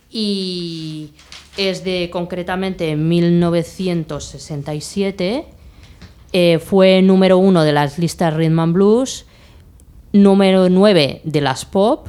Y 0.10 1.12
es 1.58 1.84
de 1.84 2.10
concretamente 2.14 2.96
1967. 2.96 5.48
Eh, 6.32 6.60
fue 6.60 7.02
número 7.02 7.38
uno 7.38 7.66
de 7.66 7.74
las 7.74 8.00
listas 8.00 8.34
Rhythm 8.34 8.60
and 8.60 8.74
Blues, 8.74 9.26
número 10.14 10.70
9 10.70 11.20
de 11.26 11.42
las 11.42 11.66
pop. 11.66 12.08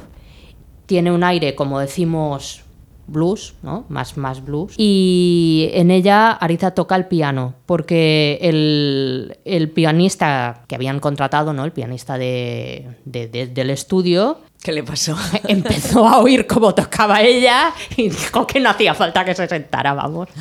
Tiene 0.85 1.11
un 1.11 1.25
aire, 1.25 1.55
como 1.55 1.81
decimos, 1.81 2.64
blues, 3.07 3.53
¿no? 3.63 3.85
Más, 3.89 4.17
más 4.17 4.43
blues. 4.43 4.73
Y 4.77 5.69
en 5.73 5.91
ella 5.91 6.31
Ariza 6.31 6.71
toca 6.71 6.95
el 6.95 7.05
piano, 7.05 7.53
porque 7.65 8.39
el, 8.41 9.37
el 9.45 9.69
pianista 9.69 10.63
que 10.67 10.75
habían 10.75 10.99
contratado, 10.99 11.53
¿no? 11.53 11.65
El 11.65 11.71
pianista 11.71 12.17
de- 12.17 12.87
de- 13.05 13.27
de- 13.27 13.47
del 13.47 13.69
estudio, 13.69 14.39
¿Qué 14.61 14.71
le 14.71 14.83
pasó? 14.83 15.15
empezó 15.47 16.07
a 16.07 16.19
oír 16.19 16.47
cómo 16.47 16.73
tocaba 16.73 17.21
ella 17.21 17.73
y 17.95 18.09
dijo 18.09 18.47
que 18.47 18.59
no 18.59 18.71
hacía 18.71 18.93
falta 18.93 19.23
que 19.23 19.35
se 19.35 19.47
sentara, 19.47 19.93
vamos. 19.93 20.29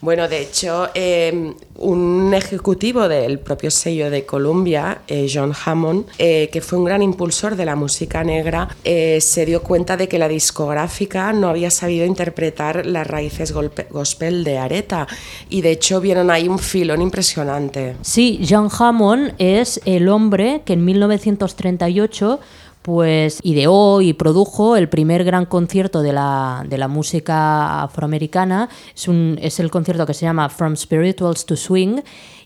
Bueno, 0.00 0.28
de 0.28 0.40
hecho, 0.40 0.88
eh, 0.94 1.54
un 1.80 2.32
ejecutivo 2.34 3.08
del 3.08 3.38
propio 3.38 3.70
sello 3.70 4.10
de 4.10 4.24
Columbia, 4.24 5.02
eh, 5.08 5.28
John 5.32 5.52
Hammond, 5.64 6.06
eh, 6.18 6.48
que 6.52 6.60
fue 6.60 6.78
un 6.78 6.84
gran 6.84 7.02
impulsor 7.02 7.56
de 7.56 7.64
la 7.64 7.74
música 7.74 8.22
negra, 8.22 8.68
eh, 8.84 9.20
se 9.20 9.46
dio 9.46 9.62
cuenta 9.62 9.96
de 9.96 10.08
que 10.08 10.18
la 10.18 10.28
discográfica 10.28 11.32
no 11.32 11.48
había 11.48 11.70
sabido 11.70 12.04
interpretar 12.06 12.86
las 12.86 13.06
raíces 13.06 13.52
gospel 13.52 14.44
de 14.44 14.58
Areta 14.58 15.06
y 15.48 15.62
de 15.62 15.72
hecho 15.72 16.00
vieron 16.00 16.30
ahí 16.30 16.48
un 16.48 16.58
filón 16.58 17.02
impresionante. 17.02 17.96
Sí, 18.02 18.40
John 18.48 18.68
Hammond 18.78 19.34
es 19.38 19.80
el 19.86 20.08
hombre 20.08 20.62
que 20.64 20.74
en 20.74 20.84
1938 20.84 22.40
pues 22.90 23.38
ideó 23.44 24.00
y 24.00 24.14
produjo 24.14 24.74
el 24.74 24.88
primer 24.88 25.22
gran 25.22 25.46
concierto 25.46 26.02
de 26.02 26.12
la, 26.12 26.64
de 26.66 26.76
la 26.76 26.88
música 26.88 27.84
afroamericana. 27.84 28.68
Es, 28.96 29.06
un, 29.06 29.38
es 29.40 29.60
el 29.60 29.70
concierto 29.70 30.06
que 30.06 30.12
se 30.12 30.26
llama 30.26 30.48
From 30.48 30.74
Spirituals 30.74 31.46
to 31.46 31.54
Swing 31.54 32.00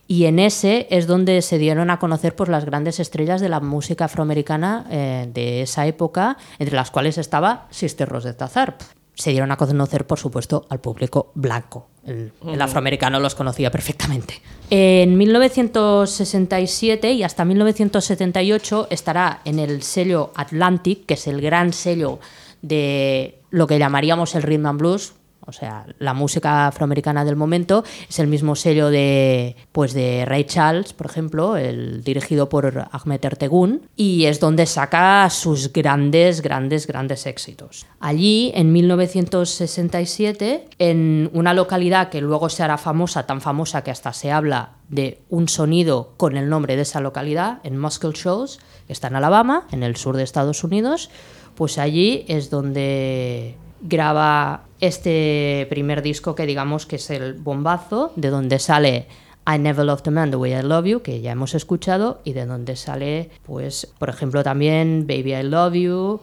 y 0.07 0.27
en 0.27 0.39
ese 0.39 0.87
es 0.91 1.07
donde 1.07 1.41
se 1.41 1.57
dieron 1.57 1.89
a 1.89 1.99
conocer 1.99 2.37
pues, 2.37 2.51
las 2.51 2.67
grandes 2.67 3.01
estrellas 3.01 3.41
de 3.41 3.49
la 3.49 3.61
música 3.61 4.05
afroamericana 4.05 4.85
eh, 4.91 5.31
de 5.33 5.63
esa 5.63 5.87
época, 5.87 6.37
entre 6.59 6.77
las 6.77 6.91
cuales 6.91 7.17
estaba 7.17 7.67
Sister 7.71 8.07
Rose 8.07 8.29
de 8.29 8.35
Tazarp. 8.35 8.83
Se 9.15 9.31
dieron 9.31 9.53
a 9.53 9.57
conocer, 9.57 10.07
por 10.07 10.19
supuesto, 10.19 10.67
al 10.69 10.81
público 10.81 11.31
blanco. 11.35 11.89
El, 12.05 12.33
el 12.47 12.61
afroamericano 12.61 13.21
los 13.21 13.35
conocía 13.35 13.71
perfectamente. 13.71 14.41
En 14.71 15.17
1967 15.17 17.13
y 17.13 17.23
hasta 17.23 17.45
1978 17.45 18.89
estará 18.91 19.41
en 19.45 19.59
el 19.59 19.83
sello 19.83 20.33
Atlantic, 20.35 21.07
que 21.07 21.15
es 21.15 21.27
el 21.27 21.41
gran 21.41 21.73
sello 21.73 22.19
de 22.63 23.41
lo 23.51 23.67
que 23.67 23.79
llamaríamos 23.79 24.35
el 24.35 24.43
rhythm 24.43 24.67
and 24.67 24.79
blues, 24.81 25.15
o 25.47 25.53
sea, 25.53 25.87
la 25.99 26.15
música 26.15 26.67
afroamericana 26.67 27.25
del 27.25 27.37
momento. 27.37 27.85
Es 28.09 28.19
el 28.19 28.27
mismo 28.27 28.55
sello 28.57 28.91
de, 28.91 29.57
pues 29.73 29.95
de 29.95 30.25
Ray 30.27 30.45
Charles, 30.45 30.93
por 30.93 31.07
ejemplo, 31.07 31.57
el 31.57 32.03
dirigido 32.03 32.49
por 32.49 32.89
Ahmed 32.91 33.25
Ertegun, 33.25 33.83
y 33.97 34.25
es 34.25 34.41
donde 34.41 34.67
saca 34.67 35.29
sus 35.31 35.73
grandes, 35.73 36.43
grandes, 36.43 36.87
grandes 36.87 37.27
éxitos. 37.27 37.87
Allí, 38.01 38.53
en 38.55 38.73
1967, 38.73 40.69
en 40.79 41.31
una 41.33 41.55
localidad 41.55 42.09
que 42.09 42.21
luego 42.21 42.49
se 42.49 42.63
hará 42.63 42.79
famosa, 42.79 43.27
tan 43.27 43.41
famosa 43.41 43.83
que 43.83 43.91
hasta 43.91 44.13
se 44.13 44.33
habla 44.33 44.71
de 44.89 45.21
un 45.29 45.49
sonido 45.49 46.15
con 46.17 46.37
el 46.37 46.49
nombre 46.49 46.77
de 46.77 46.83
esa 46.83 47.01
localidad, 47.01 47.59
en 47.65 47.79
Muscle 47.79 48.13
Shoals, 48.15 48.61
que 48.87 48.93
está 48.93 49.09
en 49.09 49.17
Alabama, 49.17 49.67
en 49.73 49.83
el 49.83 49.97
sur 49.97 50.17
de 50.17 50.23
Estados 50.23 50.65
Unidos, 50.65 51.11
pues 51.55 51.79
allí 51.79 52.25
es 52.29 52.51
donde 52.51 53.57
graba 53.85 54.65
este 54.81 55.67
primer 55.71 56.03
disco 56.03 56.35
que 56.35 56.47
digamos 56.47 56.87
que 56.87 56.97
es 56.97 57.11
el 57.11 57.35
bombazo, 57.35 58.13
de 58.17 58.31
donde 58.31 58.59
sale 58.59 59.07
I 59.47 59.59
Never 59.59 59.85
Loved 59.85 60.09
a 60.09 60.11
Man 60.11 60.31
the 60.31 60.37
Way 60.37 60.55
I 60.55 60.63
Love 60.63 60.87
You, 60.87 61.03
que 61.03 61.21
ya 61.21 61.33
hemos 61.33 61.55
escuchado, 61.55 62.21
y 62.25 62.33
de 62.33 62.47
donde 62.47 62.77
sale, 62.77 63.31
pues, 63.47 63.87
por 63.99 64.09
ejemplo, 64.09 64.43
también 64.43 65.07
Baby 65.07 65.35
I 65.35 65.43
Love 65.43 65.75
You 65.75 66.21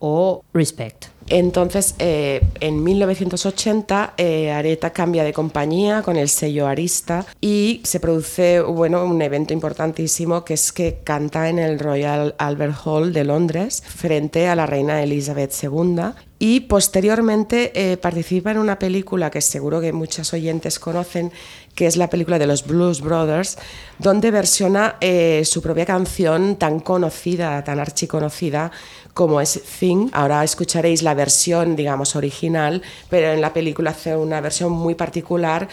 o 0.00 0.44
Respect. 0.52 1.06
Entonces, 1.28 1.94
eh, 1.98 2.42
en 2.60 2.82
1980, 2.82 4.12
eh, 4.18 4.50
Areta 4.50 4.90
cambia 4.90 5.24
de 5.24 5.32
compañía 5.32 6.02
con 6.02 6.16
el 6.16 6.28
sello 6.28 6.66
Arista 6.66 7.24
y 7.40 7.80
se 7.84 8.00
produce 8.00 8.60
bueno, 8.60 9.04
un 9.04 9.22
evento 9.22 9.54
importantísimo 9.54 10.44
que 10.44 10.54
es 10.54 10.72
que 10.72 10.98
canta 11.02 11.48
en 11.48 11.58
el 11.58 11.78
Royal 11.78 12.34
Albert 12.36 12.76
Hall 12.84 13.12
de 13.14 13.24
Londres 13.24 13.82
frente 13.86 14.48
a 14.48 14.56
la 14.56 14.66
reina 14.66 15.02
Elizabeth 15.02 15.54
II 15.62 16.12
y 16.46 16.60
posteriormente 16.60 17.72
eh, 17.74 17.96
participa 17.96 18.50
en 18.50 18.58
una 18.58 18.78
película 18.78 19.30
que 19.30 19.40
seguro 19.40 19.80
que 19.80 19.94
muchos 19.94 20.34
oyentes 20.34 20.78
conocen, 20.78 21.32
que 21.74 21.86
es 21.86 21.96
la 21.96 22.10
película 22.10 22.38
de 22.38 22.46
los 22.46 22.66
Blues 22.66 23.00
Brothers, 23.00 23.56
donde 23.98 24.30
versiona 24.30 24.96
eh, 25.00 25.40
su 25.46 25.62
propia 25.62 25.86
canción 25.86 26.56
tan 26.56 26.80
conocida, 26.80 27.64
tan 27.64 27.80
archiconocida 27.80 28.70
como 29.14 29.40
es 29.40 29.58
Thing. 29.78 30.10
Ahora 30.12 30.44
escucharéis 30.44 31.02
la 31.02 31.14
versión, 31.14 31.76
digamos, 31.76 32.14
original, 32.14 32.82
pero 33.08 33.32
en 33.32 33.40
la 33.40 33.54
película 33.54 33.92
hace 33.92 34.14
una 34.14 34.42
versión 34.42 34.70
muy 34.70 34.94
particular 34.94 35.66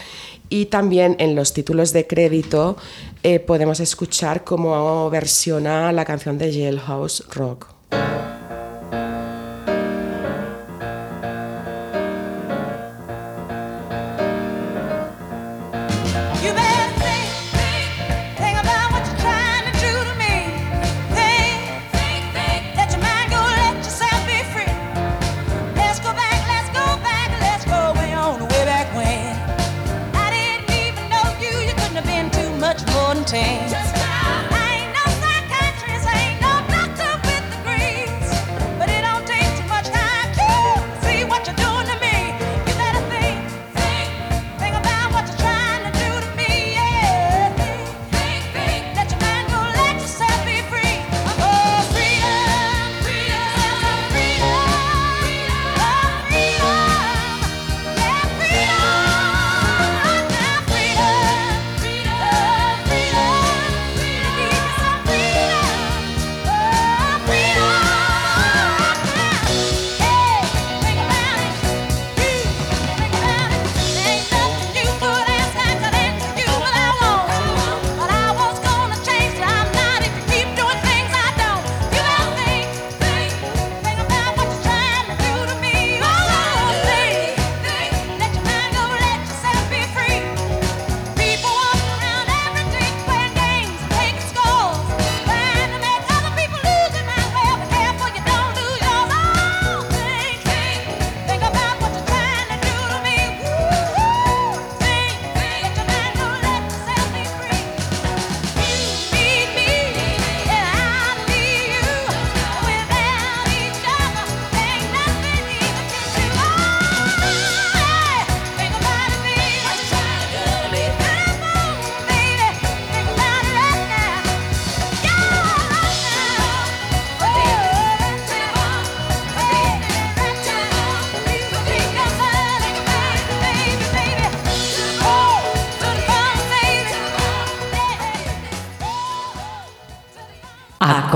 y 0.48 0.66
también 0.66 1.16
en 1.18 1.34
los 1.34 1.52
títulos 1.52 1.92
de 1.92 2.06
crédito 2.06 2.78
eh, 3.22 3.40
podemos 3.40 3.78
escuchar 3.78 4.42
cómo 4.42 5.10
versiona 5.10 5.92
la 5.92 6.06
canción 6.06 6.38
de 6.38 6.50
Jailhouse 6.50 7.24
Rock. 7.28 7.81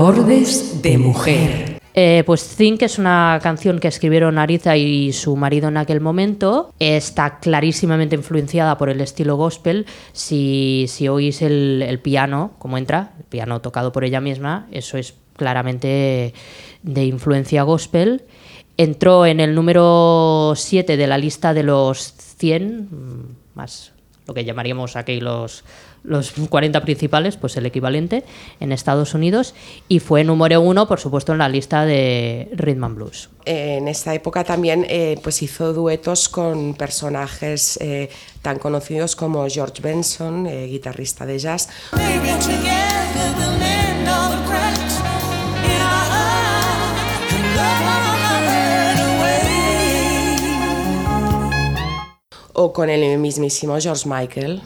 Acordes 0.07 0.81
de 0.81 0.97
mujer. 0.97 1.81
Eh, 1.93 2.23
pues 2.25 2.55
Think 2.55 2.83
es 2.83 2.97
una 2.97 3.41
canción 3.43 3.77
que 3.77 3.89
escribieron 3.89 4.37
Ariza 4.37 4.77
y 4.77 5.11
su 5.11 5.35
marido 5.35 5.67
en 5.67 5.75
aquel 5.75 5.99
momento. 5.99 6.73
Está 6.79 7.39
clarísimamente 7.39 8.15
influenciada 8.15 8.77
por 8.77 8.89
el 8.89 9.01
estilo 9.01 9.35
gospel. 9.35 9.85
Si, 10.13 10.85
si 10.87 11.09
oís 11.09 11.41
el, 11.41 11.83
el 11.85 11.99
piano, 11.99 12.53
como 12.57 12.77
entra, 12.77 13.15
el 13.17 13.25
piano 13.25 13.59
tocado 13.59 13.91
por 13.91 14.05
ella 14.05 14.21
misma, 14.21 14.67
eso 14.71 14.97
es 14.97 15.13
claramente 15.35 16.33
de 16.83 17.03
influencia 17.03 17.63
gospel. 17.63 18.23
Entró 18.77 19.25
en 19.25 19.41
el 19.41 19.55
número 19.55 20.53
7 20.55 20.95
de 20.95 21.07
la 21.07 21.17
lista 21.17 21.53
de 21.53 21.63
los 21.63 22.13
100, 22.37 22.87
mm, 22.89 23.55
más 23.55 23.91
lo 24.25 24.33
que 24.33 24.45
llamaríamos 24.45 24.95
aquí 24.95 25.19
los, 25.19 25.63
los 26.07 26.31
40 26.49 26.81
principales, 26.81 27.37
pues 27.37 27.57
el 27.57 27.65
equivalente 27.65 28.23
en 28.59 28.71
Estados 28.71 29.13
Unidos, 29.13 29.53
y 29.87 29.99
fue 29.99 30.23
número 30.23 30.61
uno, 30.61 30.87
por 30.87 30.99
supuesto, 30.99 31.33
en 31.33 31.39
la 31.39 31.49
lista 31.49 31.85
de 31.85 32.49
Rhythm 32.53 32.83
and 32.85 32.95
Blues. 32.95 33.29
En 33.45 33.87
esta 33.87 34.13
época 34.13 34.43
también 34.43 34.85
eh, 34.89 35.19
pues 35.21 35.41
hizo 35.41 35.73
duetos 35.73 36.29
con 36.29 36.73
personajes 36.73 37.77
eh, 37.81 38.09
tan 38.41 38.57
conocidos 38.57 39.15
como 39.15 39.47
George 39.47 39.81
Benson, 39.81 40.47
eh, 40.47 40.65
guitarrista 40.67 41.25
de 41.25 41.39
jazz, 41.39 41.69
o 52.53 52.73
con 52.73 52.89
el 52.89 53.19
mismísimo 53.19 53.77
George 53.79 54.09
Michael. 54.09 54.61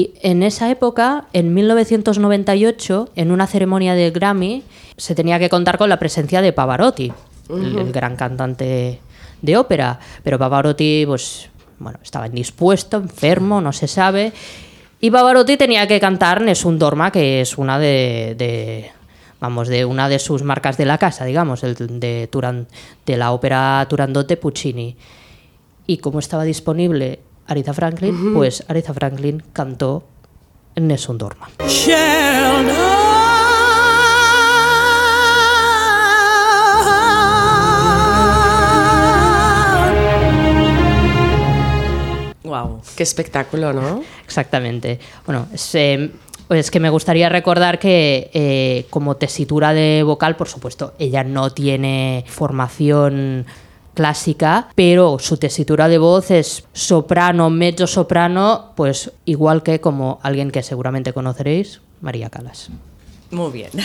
Y 0.00 0.14
en 0.22 0.42
esa 0.42 0.70
época, 0.70 1.26
en 1.34 1.52
1998, 1.52 3.10
en 3.16 3.30
una 3.32 3.46
ceremonia 3.46 3.94
del 3.94 4.12
Grammy, 4.12 4.62
se 4.96 5.14
tenía 5.14 5.38
que 5.38 5.50
contar 5.50 5.76
con 5.76 5.90
la 5.90 5.98
presencia 5.98 6.40
de 6.40 6.54
Pavarotti, 6.54 7.12
el, 7.50 7.78
el 7.78 7.92
gran 7.92 8.16
cantante 8.16 8.98
de 9.42 9.56
ópera. 9.58 9.98
Pero 10.22 10.38
Pavarotti, 10.38 11.04
pues, 11.06 11.50
bueno, 11.78 11.98
estaba 12.02 12.26
indispuesto, 12.28 12.96
enfermo, 12.96 13.60
no 13.60 13.72
se 13.74 13.88
sabe. 13.88 14.32
Y 15.02 15.10
Pavarotti 15.10 15.58
tenía 15.58 15.86
que 15.86 16.00
cantar 16.00 16.40
Nessun 16.40 16.78
Dorma, 16.78 17.10
que 17.12 17.42
es 17.42 17.58
una 17.58 17.78
de, 17.78 18.34
de- 18.38 18.90
vamos, 19.38 19.68
de 19.68 19.84
una 19.84 20.08
de 20.08 20.18
sus 20.18 20.42
marcas 20.42 20.78
de 20.78 20.86
la 20.86 20.96
casa, 20.96 21.26
digamos, 21.26 21.62
el 21.62 21.74
de, 22.00 22.26
Turan- 22.32 22.66
de 23.04 23.16
la 23.18 23.32
ópera 23.32 23.84
Turandot 23.88 24.26
de 24.26 24.36
Puccini. 24.38 24.96
Y 25.86 25.98
como 25.98 26.20
estaba 26.20 26.44
disponible 26.44 27.20
Aretha 27.50 27.74
Franklin, 27.74 28.32
pues 28.32 28.64
Aretha 28.68 28.94
Franklin 28.94 29.42
cantó 29.52 30.04
Nessun 30.76 31.18
Dorma. 31.18 31.50
Wow. 42.44 42.82
Qué 42.96 43.02
espectáculo, 43.02 43.72
¿no? 43.72 44.02
Exactamente. 44.24 45.00
Bueno, 45.26 45.48
es, 45.52 45.74
eh, 45.74 46.12
es 46.50 46.70
que 46.70 46.78
me 46.78 46.90
gustaría 46.90 47.28
recordar 47.28 47.80
que 47.80 48.30
eh, 48.32 48.86
como 48.90 49.16
tesitura 49.16 49.72
de 49.72 50.04
vocal, 50.04 50.36
por 50.36 50.48
supuesto, 50.48 50.94
ella 51.00 51.24
no 51.24 51.50
tiene 51.50 52.24
formación 52.28 53.46
clásica, 53.94 54.68
pero 54.74 55.18
su 55.18 55.36
tesitura 55.36 55.88
de 55.88 55.98
voz 55.98 56.30
es 56.30 56.64
soprano, 56.72 57.50
mezzo 57.50 57.86
soprano, 57.86 58.72
pues 58.76 59.12
igual 59.24 59.62
que 59.62 59.80
como 59.80 60.20
alguien 60.22 60.50
que 60.50 60.62
seguramente 60.62 61.12
conoceréis, 61.12 61.80
María 62.00 62.30
Calas. 62.30 62.70
Muy 63.30 63.52
bien. 63.52 63.70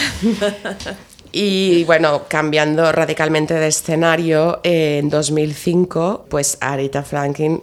Y 1.37 1.83
bueno, 1.83 2.21
cambiando 2.29 2.89
radicalmente 2.93 3.55
de 3.55 3.67
escenario, 3.67 4.61
en 4.63 5.09
2005, 5.09 6.27
pues 6.29 6.57
Aretha 6.61 7.03
Franklin 7.03 7.61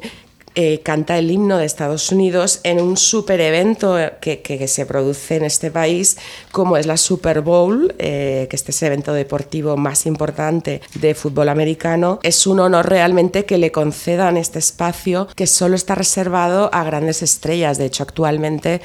eh, 0.54 0.80
canta 0.82 1.18
el 1.18 1.30
himno 1.30 1.58
de 1.58 1.64
Estados 1.64 2.10
Unidos 2.12 2.60
en 2.64 2.80
un 2.80 2.96
super 2.96 3.40
evento 3.40 3.96
que, 4.20 4.40
que- 4.40 4.58
que 4.58 4.68
se 4.68 4.84
produce 4.86 5.36
en 5.36 5.44
este 5.44 5.70
país, 5.70 6.16
como 6.50 6.76
es 6.76 6.86
la 6.86 6.96
Super 6.96 7.40
Bowl, 7.40 7.94
eh, 7.98 8.46
que 8.50 8.56
este 8.56 8.70
es 8.72 8.82
el 8.82 8.88
evento 8.88 9.12
deportivo 9.14 9.76
más 9.76 10.04
importante 10.06 10.80
de 10.94 11.14
fútbol 11.14 11.48
americano. 11.48 12.18
Es 12.22 12.46
un 12.46 12.60
honor 12.60 12.88
realmente 12.88 13.44
que 13.44 13.58
le 13.58 13.72
concedan 13.72 14.36
este 14.36 14.58
espacio 14.58 15.28
que 15.34 15.46
solo 15.46 15.74
está 15.74 15.94
reservado 15.94 16.68
a 16.72 16.84
grandes 16.84 17.22
estrellas. 17.22 17.78
De 17.78 17.86
hecho, 17.86 18.02
actualmente 18.02 18.80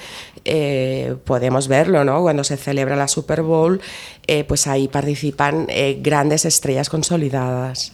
eh, 0.50 1.18
podemos 1.26 1.68
verlo, 1.68 2.06
¿no? 2.06 2.22
Cuando 2.22 2.44
se 2.46 2.56
celebra 2.56 2.96
la 2.96 3.10
Super 3.10 3.42
Bowl, 3.42 3.82
eh, 4.28 4.46
pues 4.46 4.66
ahí 4.66 4.88
participan 4.88 5.66
eh, 5.68 6.00
grandes 6.02 6.46
estrellas 6.46 6.90
consolidadas. 6.90 7.94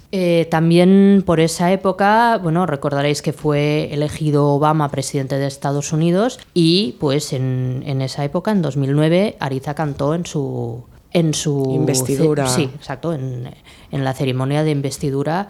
También 0.52 1.24
por 1.26 1.40
esa 1.40 1.72
época, 1.72 2.38
bueno, 2.38 2.68
recordaréis 2.68 3.24
que 3.24 3.34
fue 3.34 3.90
elegido 3.92 4.48
Obama 4.50 4.90
presidente 4.90 5.40
de 5.40 5.48
Estados 5.48 5.92
Unidos 5.92 6.40
y 6.54 6.96
pues 7.00 7.34
en, 7.34 7.84
en 7.88 8.02
esa 8.04 8.24
época, 8.24 8.52
en 8.52 8.62
2009, 8.62 9.38
Ariza 9.40 9.74
cantó 9.74 10.14
en 10.14 10.26
su... 10.28 10.84
En 11.12 11.34
su 11.34 11.72
Investidura. 11.76 12.48
Sí, 12.48 12.70
exacto, 12.76 13.14
en, 13.14 13.50
en 13.92 14.04
la 14.04 14.14
ceremonia 14.14 14.64
de 14.64 14.72
investidura. 14.72 15.48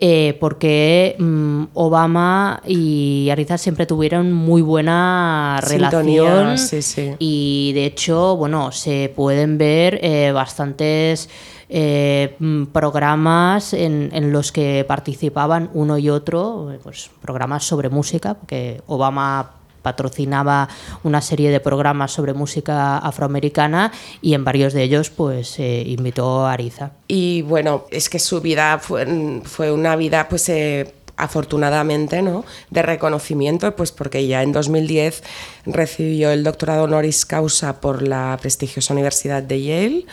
Eh, 0.00 0.36
porque 0.38 1.16
mm, 1.18 1.64
Obama 1.74 2.62
y 2.64 3.28
Ariza 3.30 3.58
siempre 3.58 3.84
tuvieron 3.84 4.32
muy 4.32 4.62
buena 4.62 5.60
Sintonía, 5.66 6.22
relación 6.22 6.58
sí, 6.58 6.82
sí. 6.82 7.14
y 7.18 7.72
de 7.74 7.86
hecho, 7.86 8.36
bueno, 8.36 8.70
se 8.70 9.12
pueden 9.16 9.58
ver 9.58 9.98
eh, 10.00 10.30
bastantes 10.32 11.28
eh, 11.68 12.36
mm, 12.38 12.66
programas 12.66 13.72
en, 13.72 14.10
en 14.12 14.30
los 14.30 14.52
que 14.52 14.84
participaban 14.86 15.68
uno 15.74 15.98
y 15.98 16.10
otro, 16.10 16.72
pues 16.84 17.10
programas 17.20 17.64
sobre 17.64 17.88
música, 17.88 18.34
porque 18.34 18.80
Obama 18.86 19.57
patrocinaba 19.88 20.68
una 21.02 21.22
serie 21.22 21.50
de 21.50 21.60
programas 21.60 22.12
sobre 22.12 22.34
música 22.34 22.98
afroamericana 22.98 23.90
y 24.20 24.34
en 24.34 24.44
varios 24.44 24.74
de 24.74 24.82
ellos 24.82 25.08
pues 25.08 25.58
eh, 25.58 25.82
invitó 25.86 26.46
a 26.46 26.52
Ariza. 26.52 26.90
Y 27.06 27.40
bueno, 27.42 27.84
es 27.90 28.10
que 28.10 28.18
su 28.18 28.42
vida 28.42 28.78
fue, 28.78 29.40
fue 29.44 29.72
una 29.72 29.96
vida, 29.96 30.28
pues 30.28 30.46
eh, 30.50 30.92
afortunadamente, 31.16 32.20
¿no? 32.20 32.44
De 32.70 32.82
reconocimiento, 32.82 33.74
pues 33.76 33.92
porque 33.92 34.26
ya 34.26 34.42
en 34.42 34.52
2010 34.52 35.22
recibió 35.64 36.30
el 36.30 36.44
doctorado 36.44 36.84
honoris 36.84 37.24
causa 37.24 37.80
por 37.80 38.02
la 38.02 38.36
prestigiosa 38.40 38.92
Universidad 38.92 39.42
de 39.42 39.62
Yale. 39.62 40.06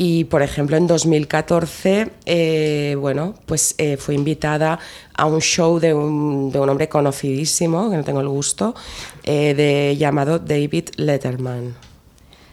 Y, 0.00 0.22
por 0.26 0.42
ejemplo, 0.42 0.76
en 0.76 0.86
2014, 0.86 2.12
eh, 2.24 2.96
bueno, 3.00 3.34
pues 3.46 3.74
eh, 3.78 3.96
fue 3.96 4.14
invitada 4.14 4.78
a 5.12 5.26
un 5.26 5.40
show 5.40 5.80
de 5.80 5.92
un, 5.92 6.52
de 6.52 6.60
un 6.60 6.68
hombre 6.68 6.88
conocidísimo, 6.88 7.90
que 7.90 7.96
no 7.96 8.04
tengo 8.04 8.20
el 8.20 8.28
gusto, 8.28 8.76
eh, 9.24 9.54
de, 9.54 9.96
llamado 9.96 10.38
David 10.38 10.90
Letterman. 10.98 11.74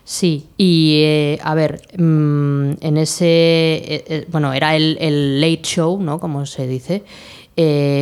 Sí, 0.04 0.48
y 0.58 1.02
eh, 1.04 1.40
a 1.44 1.54
ver, 1.54 1.84
mm, 1.96 2.78
en 2.82 2.98
ese, 2.98 3.26
eh, 3.28 4.26
bueno, 4.32 4.52
era 4.52 4.76
el, 4.76 4.98
el 5.00 5.40
late 5.40 5.62
show, 5.62 6.02
¿no? 6.02 6.20
Como 6.20 6.48
se 6.48 6.66
dice, 6.66 7.04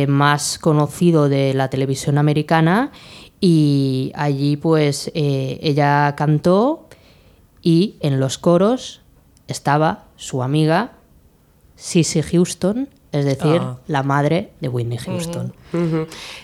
más 0.08 0.58
conocido 0.58 1.28
de 1.28 1.52
la 1.52 1.68
televisión 1.68 2.16
americana 2.16 2.92
y 3.42 4.10
allí 4.14 4.56
pues 4.56 5.12
ella 5.14 6.14
cantó 6.16 6.88
y 7.62 7.96
en 8.00 8.18
los 8.18 8.38
coros 8.38 9.02
estaba 9.48 10.04
su 10.16 10.42
amiga 10.42 10.92
Sissy 11.76 12.22
Houston, 12.22 12.88
es 13.12 13.24
decir, 13.24 13.60
Ah. 13.60 13.78
la 13.86 14.02
madre 14.02 14.50
de 14.60 14.68
Whitney 14.68 14.98
Houston. 14.98 15.52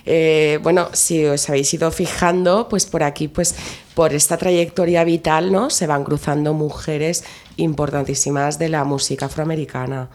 Eh, 0.07 0.59
bueno, 0.63 0.89
si 0.93 1.25
os 1.25 1.49
habéis 1.49 1.73
ido 1.75 1.91
fijando, 1.91 2.69
pues 2.69 2.87
por 2.87 3.03
aquí, 3.03 3.27
pues 3.29 3.55
por 3.95 4.13
esta 4.13 4.37
trayectoria 4.37 5.03
vital, 5.05 5.51
¿no? 5.51 5.71
Se 5.71 5.87
van 5.87 6.05
cruzando 6.05 6.53
mujeres 6.55 7.25
importantísimas 7.57 8.59
de 8.59 8.69
la 8.69 8.85
música 8.85 9.27
afroamericana. 9.27 10.09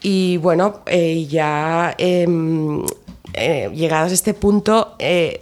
Y 0.00 0.36
bueno, 0.36 0.80
eh, 0.86 1.26
ya 1.26 1.94
em, 1.98 2.84
eh, 3.34 3.68
llegados 3.74 4.12
a 4.12 4.14
este 4.14 4.34
punto, 4.34 4.96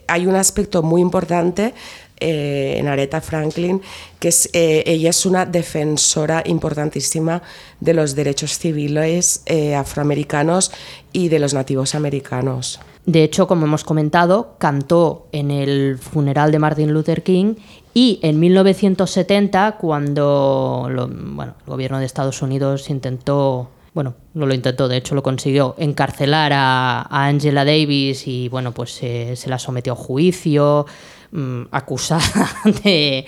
hay 0.08 0.26
un 0.26 0.34
aspecto 0.34 0.82
muy 0.82 1.02
importante 1.02 1.74
eh, 2.18 2.76
en 2.78 2.88
Aretha 2.88 3.20
Franklin, 3.20 3.82
que 4.18 4.28
es 4.28 4.48
eh, 4.52 4.84
ella 4.86 5.10
es 5.10 5.26
una 5.26 5.44
defensora 5.44 6.42
importantísima 6.46 7.42
de 7.80 7.94
los 7.94 8.14
derechos 8.14 8.58
civiles 8.58 9.42
eh, 9.46 9.74
afroamericanos 9.74 10.72
y 11.12 11.28
de 11.28 11.38
los 11.38 11.52
nativos 11.52 11.94
americanos. 11.94 12.80
De 13.04 13.22
hecho, 13.22 13.46
como 13.46 13.66
hemos 13.66 13.84
comentado, 13.84 14.56
cantó 14.58 15.28
en 15.30 15.50
el 15.50 15.98
funeral 15.98 16.50
de 16.52 16.58
Martin 16.58 16.92
Luther 16.92 17.22
King 17.22 17.54
y 17.94 18.18
en 18.22 18.40
1970, 18.40 19.76
cuando 19.78 20.88
bueno, 20.90 21.54
el 21.64 21.70
gobierno 21.70 21.98
de 21.98 22.06
Estados 22.06 22.42
Unidos 22.42 22.90
intentó 22.90 23.68
bueno, 23.96 24.14
no 24.34 24.44
lo 24.44 24.52
intentó, 24.52 24.88
de 24.88 24.98
hecho 24.98 25.14
lo 25.14 25.22
consiguió, 25.22 25.74
encarcelar 25.78 26.52
a, 26.52 27.00
a 27.00 27.26
Angela 27.28 27.64
Davis 27.64 28.26
y 28.28 28.50
bueno, 28.50 28.72
pues 28.72 28.98
eh, 29.02 29.32
se 29.36 29.48
la 29.48 29.58
sometió 29.58 29.94
a 29.94 29.96
juicio, 29.96 30.84
mm, 31.32 31.62
acusada 31.70 32.50
de, 32.84 33.24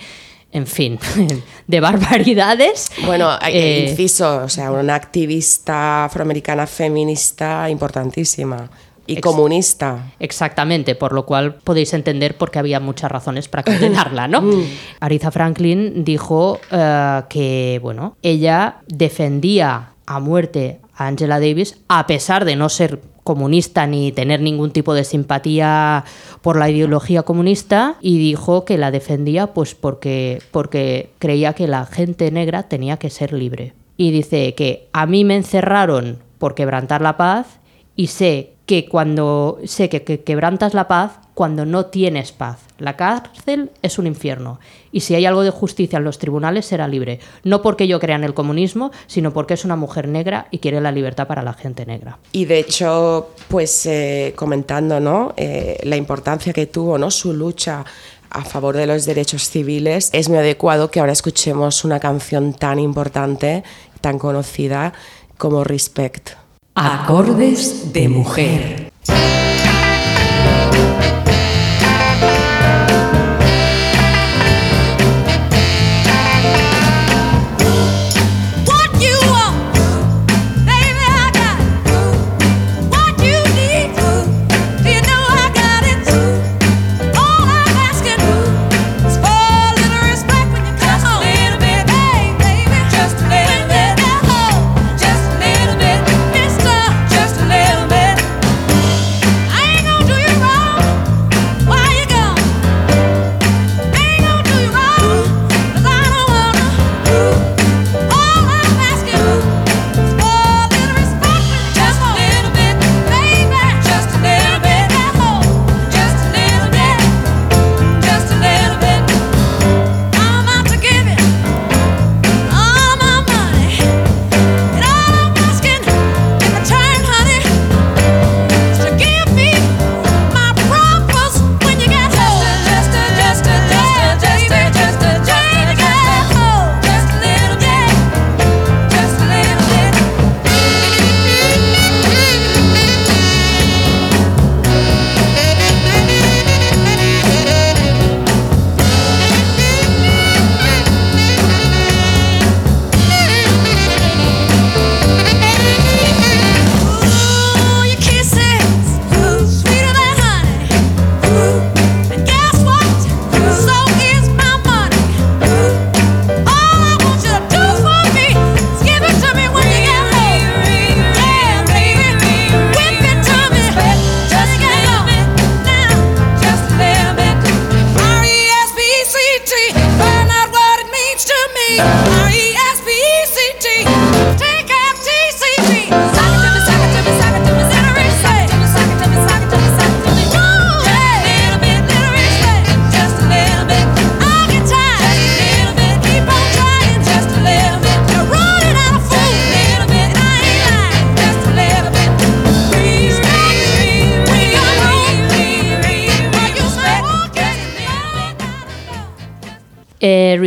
en 0.51 0.67
fin, 0.67 0.99
de 1.67 1.79
barbaridades. 1.79 2.91
Bueno, 3.03 3.29
hay- 3.41 3.55
Eh, 3.57 3.87
inciso, 3.89 4.43
o 4.43 4.47
sea, 4.49 4.71
una 4.71 4.93
activista 4.93 6.05
afroamericana 6.05 6.67
feminista 6.67 7.67
importantísima 7.67 8.69
y 9.07 9.13
Ex- 9.13 9.21
comunista. 9.23 10.11
Exactamente, 10.19 10.93
por 10.93 11.13
lo 11.13 11.25
cual 11.25 11.55
podéis 11.55 11.95
entender 11.95 12.37
por 12.37 12.51
qué 12.51 12.59
había 12.59 12.79
muchas 12.79 13.09
razones 13.11 13.47
para 13.47 13.63
condenarla, 13.63 14.27
¿no? 14.27 14.43
Aretha 14.99 15.31
Franklin 15.31 16.03
dijo 16.03 16.59
eh, 16.71 17.23
que, 17.27 17.79
bueno, 17.81 18.17
ella 18.21 18.81
defendía 18.87 19.93
a 20.09 20.19
muerte 20.19 20.79
a 20.95 21.05
Angela 21.05 21.39
Davis 21.39 21.77
a 21.87 22.07
pesar 22.07 22.43
de 22.43 22.55
no 22.55 22.67
ser 22.67 22.99
comunista 23.23 23.85
ni 23.85 24.11
tener 24.11 24.41
ningún 24.41 24.71
tipo 24.71 24.95
de 24.95 25.03
simpatía 25.03 26.03
por 26.41 26.57
la 26.57 26.67
ideología 26.67 27.21
comunista 27.21 27.95
y 28.01 28.17
dijo 28.17 28.65
que 28.65 28.79
la 28.79 28.89
defendía 28.89 29.53
pues 29.53 29.75
porque, 29.75 30.41
porque 30.49 31.11
creía 31.19 31.53
que 31.53 31.67
la 31.67 31.85
gente 31.85 32.31
negra 32.31 32.63
tenía 32.63 32.97
que 32.97 33.11
ser 33.11 33.33
libre. 33.33 33.73
Y 33.97 34.09
dice 34.09 34.55
que 34.55 34.89
a 34.93 35.05
mí 35.05 35.23
me 35.25 35.35
encerraron 35.35 36.17
por 36.39 36.55
quebrantar 36.55 37.01
la 37.01 37.15
paz 37.15 37.59
y 37.95 38.07
sé 38.07 38.53
que 38.65 38.89
cuando 38.89 39.59
sé 39.65 39.89
que, 39.89 40.03
que 40.03 40.21
quebrantas 40.21 40.73
la 40.73 40.87
paz 40.87 41.19
cuando 41.39 41.65
no 41.65 41.85
tienes 41.85 42.33
paz. 42.33 42.57
La 42.79 42.97
cárcel 42.97 43.71
es 43.81 43.97
un 43.97 44.07
infierno 44.07 44.59
y 44.91 44.99
si 44.99 45.15
hay 45.15 45.25
algo 45.25 45.41
de 45.41 45.51
justicia 45.51 45.95
en 45.95 46.03
los 46.03 46.19
tribunales 46.19 46.65
será 46.65 46.85
libre, 46.85 47.21
no 47.45 47.61
porque 47.61 47.87
yo 47.87 47.97
crea 48.01 48.17
en 48.17 48.25
el 48.25 48.33
comunismo, 48.33 48.91
sino 49.07 49.31
porque 49.31 49.53
es 49.53 49.63
una 49.63 49.77
mujer 49.77 50.09
negra 50.09 50.47
y 50.51 50.57
quiere 50.57 50.81
la 50.81 50.91
libertad 50.91 51.27
para 51.27 51.41
la 51.41 51.53
gente 51.53 51.85
negra. 51.85 52.17
Y 52.33 52.43
de 52.43 52.59
hecho, 52.59 53.29
pues 53.47 53.85
eh, 53.85 54.33
comentando 54.35 54.99
¿no? 54.99 55.33
Eh, 55.37 55.79
la 55.83 55.95
importancia 55.95 56.51
que 56.51 56.65
tuvo 56.65 56.97
¿no? 56.97 57.09
su 57.09 57.31
lucha 57.31 57.85
a 58.29 58.43
favor 58.43 58.75
de 58.75 58.85
los 58.85 59.05
derechos 59.05 59.49
civiles, 59.49 60.09
es 60.11 60.27
muy 60.27 60.39
adecuado 60.39 60.91
que 60.91 60.99
ahora 60.99 61.13
escuchemos 61.13 61.85
una 61.85 62.01
canción 62.01 62.51
tan 62.51 62.79
importante, 62.79 63.63
tan 64.01 64.19
conocida 64.19 64.91
como 65.37 65.63
Respect. 65.63 66.31
Acordes 66.75 67.93
de 67.93 68.09
mujer. 68.09 68.91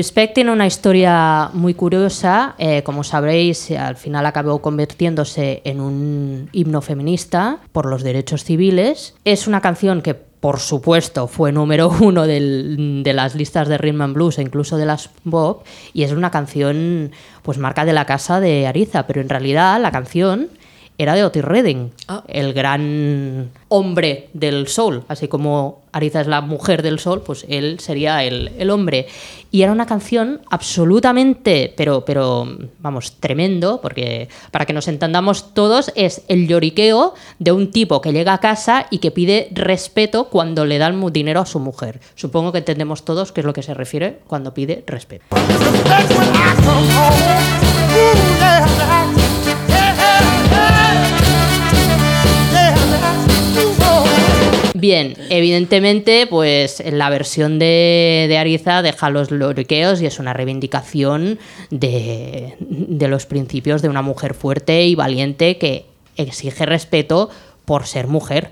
Respect 0.02 0.34
tiene 0.34 0.50
una 0.50 0.66
historia 0.66 1.48
muy 1.52 1.74
curiosa. 1.74 2.56
eh, 2.58 2.82
como 2.82 3.04
sabréis, 3.04 3.70
al 3.70 3.94
final 3.94 4.26
acabó 4.26 4.60
convirtiéndose 4.60 5.62
en 5.64 5.80
un 5.80 6.48
himno 6.50 6.80
feminista 6.80 7.60
por 7.70 7.86
los 7.86 8.02
derechos 8.02 8.42
civiles. 8.42 9.14
Es 9.24 9.46
una 9.46 9.60
canción 9.60 10.02
que, 10.02 10.14
por 10.14 10.58
supuesto, 10.58 11.28
fue 11.28 11.52
número 11.52 11.88
uno 12.00 12.26
de 12.26 13.12
las 13.14 13.36
listas 13.36 13.68
de 13.68 13.78
rhythm 13.78 14.02
and 14.02 14.14
blues 14.14 14.38
e 14.38 14.42
incluso 14.42 14.76
de 14.76 14.86
las 14.86 15.08
pop. 15.30 15.64
Y 15.92 16.02
es 16.02 16.10
una 16.10 16.32
canción, 16.32 17.12
pues, 17.44 17.58
marca 17.58 17.84
de 17.84 17.92
la 17.92 18.04
casa 18.04 18.40
de 18.40 18.66
Ariza. 18.66 19.06
Pero 19.06 19.20
en 19.20 19.28
realidad 19.28 19.80
la 19.80 19.92
canción 19.92 20.48
era 20.98 21.14
de 21.14 21.24
Otis 21.24 21.44
Redding, 21.44 21.90
Ah. 22.08 22.22
el 22.28 22.52
gran 22.52 23.50
hombre 23.68 24.28
del 24.32 24.68
sol. 24.68 25.04
Así 25.08 25.28
como 25.28 25.82
Ariza 25.92 26.20
es 26.20 26.26
la 26.26 26.40
mujer 26.40 26.82
del 26.82 26.98
sol, 26.98 27.22
pues 27.24 27.44
él 27.48 27.78
sería 27.80 28.24
el, 28.24 28.52
el 28.58 28.70
hombre. 28.70 29.06
Y 29.50 29.62
era 29.62 29.72
una 29.72 29.84
canción 29.86 30.40
absolutamente, 30.50 31.72
pero, 31.76 32.04
pero, 32.04 32.48
vamos, 32.78 33.12
tremendo, 33.20 33.80
porque 33.82 34.28
para 34.50 34.64
que 34.64 34.72
nos 34.72 34.88
entendamos 34.88 35.52
todos, 35.54 35.92
es 35.94 36.22
el 36.28 36.48
lloriqueo 36.48 37.14
de 37.38 37.52
un 37.52 37.70
tipo 37.70 38.00
que 38.00 38.12
llega 38.12 38.32
a 38.32 38.38
casa 38.38 38.86
y 38.90 38.98
que 38.98 39.10
pide 39.10 39.48
respeto 39.52 40.28
cuando 40.28 40.64
le 40.64 40.78
dan 40.78 41.02
dinero 41.12 41.40
a 41.40 41.46
su 41.46 41.58
mujer. 41.58 42.00
Supongo 42.14 42.52
que 42.52 42.58
entendemos 42.58 43.04
todos 43.04 43.32
qué 43.32 43.40
es 43.40 43.46
lo 43.46 43.52
que 43.52 43.62
se 43.62 43.74
refiere 43.74 44.20
cuando 44.26 44.54
pide 44.54 44.84
respeto. 44.86 45.24
Bien, 54.82 55.14
evidentemente, 55.30 56.26
pues 56.26 56.80
en 56.80 56.98
la 56.98 57.08
versión 57.08 57.60
de, 57.60 58.26
de 58.28 58.36
Ariza 58.36 58.82
deja 58.82 59.10
los 59.10 59.30
loriqueos 59.30 60.02
y 60.02 60.06
es 60.06 60.18
una 60.18 60.32
reivindicación 60.32 61.38
de, 61.70 62.56
de 62.58 63.06
los 63.06 63.26
principios 63.26 63.80
de 63.80 63.88
una 63.88 64.02
mujer 64.02 64.34
fuerte 64.34 64.84
y 64.84 64.96
valiente 64.96 65.56
que 65.56 65.84
exige 66.16 66.66
respeto 66.66 67.30
por 67.64 67.86
ser 67.86 68.08
mujer. 68.08 68.50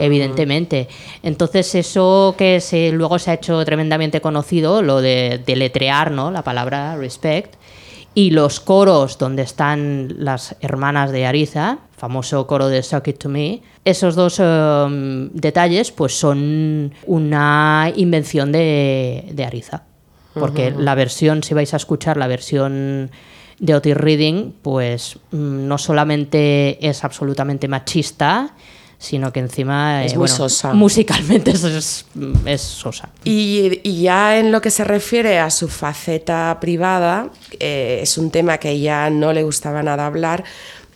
Evidentemente. 0.00 0.88
Entonces, 1.22 1.74
eso 1.74 2.34
que 2.38 2.62
se, 2.62 2.90
luego 2.90 3.18
se 3.18 3.32
ha 3.32 3.34
hecho 3.34 3.62
tremendamente 3.66 4.22
conocido, 4.22 4.80
lo 4.80 5.02
de 5.02 5.42
deletrear 5.44 6.10
¿no? 6.10 6.30
la 6.30 6.40
palabra 6.40 6.96
respect, 6.96 7.54
y 8.16 8.30
los 8.30 8.60
coros 8.60 9.18
donde 9.18 9.42
están 9.42 10.08
las 10.16 10.56
hermanas 10.60 11.12
de 11.12 11.26
Ariza, 11.26 11.80
famoso 11.98 12.46
coro 12.46 12.68
de 12.68 12.82
Suck 12.82 13.08
It 13.08 13.18
To 13.18 13.28
Me, 13.28 13.60
esos 13.84 14.14
dos 14.14 14.40
em, 14.40 15.28
detalles 15.34 15.92
pues 15.92 16.18
son 16.18 16.94
una 17.04 17.92
invención 17.94 18.52
de, 18.52 19.28
de 19.32 19.44
Ariza. 19.44 19.82
Porque 20.32 20.70
la 20.70 20.94
versión, 20.94 21.42
si 21.42 21.52
vais 21.52 21.72
a 21.74 21.76
escuchar 21.76 22.16
la 22.16 22.26
versión 22.26 23.10
de 23.58 23.74
Otis 23.74 23.96
Reading, 23.96 24.52
pues 24.62 25.18
mm, 25.32 25.66
no 25.68 25.76
solamente 25.76 26.88
es 26.88 27.04
absolutamente 27.04 27.68
machista, 27.68 28.54
sino 28.98 29.32
que 29.32 29.40
encima 29.40 30.04
Es 30.04 30.12
eh, 30.12 30.16
muy 30.16 30.28
bueno, 30.28 30.36
sosa. 30.36 30.72
musicalmente 30.72 31.50
es, 31.52 31.64
es, 31.64 32.06
es 32.44 32.60
sosa. 32.62 33.08
Y, 33.24 33.80
y 33.82 34.02
ya 34.02 34.38
en 34.38 34.52
lo 34.52 34.60
que 34.60 34.70
se 34.70 34.84
refiere 34.84 35.38
a 35.38 35.50
su 35.50 35.68
faceta 35.68 36.58
privada, 36.60 37.30
eh, 37.60 38.00
es 38.02 38.18
un 38.18 38.30
tema 38.30 38.58
que 38.58 38.70
ella 38.70 39.10
no 39.10 39.32
le 39.32 39.42
gustaba 39.42 39.82
nada 39.82 40.06
hablar. 40.06 40.44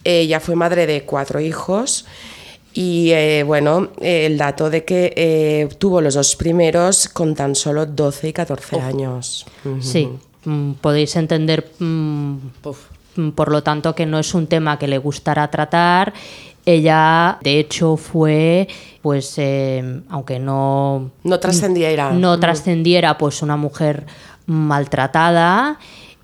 Ella 0.02 0.40
fue 0.40 0.56
madre 0.56 0.86
de 0.86 1.02
cuatro 1.02 1.40
hijos 1.40 2.06
y 2.72 3.10
eh, 3.10 3.42
bueno, 3.44 3.88
eh, 4.00 4.26
el 4.26 4.38
dato 4.38 4.70
de 4.70 4.84
que 4.84 5.12
eh, 5.16 5.68
tuvo 5.78 6.00
los 6.00 6.14
dos 6.14 6.36
primeros 6.36 7.08
con 7.08 7.34
tan 7.34 7.54
solo 7.54 7.86
12 7.86 8.28
y 8.28 8.32
14 8.32 8.80
años. 8.80 9.46
Sí, 9.80 10.08
mm, 10.44 10.72
podéis 10.74 11.16
entender, 11.16 11.72
mm, 11.80 12.36
mm, 13.16 13.30
por 13.32 13.50
lo 13.50 13.62
tanto, 13.62 13.94
que 13.94 14.06
no 14.06 14.20
es 14.20 14.34
un 14.34 14.46
tema 14.46 14.78
que 14.78 14.86
le 14.86 14.98
gustara 14.98 15.50
tratar. 15.50 16.12
Ella, 16.66 17.38
de 17.42 17.58
hecho, 17.58 17.96
fue, 17.96 18.68
pues, 19.02 19.34
eh, 19.38 20.02
aunque 20.10 20.38
no 20.38 21.10
No 21.24 21.40
trascendiera. 21.40 22.12
no 22.12 22.38
trascendiera, 22.38 23.16
pues, 23.18 23.42
una 23.42 23.56
mujer 23.56 24.06
maltratada. 24.46 25.78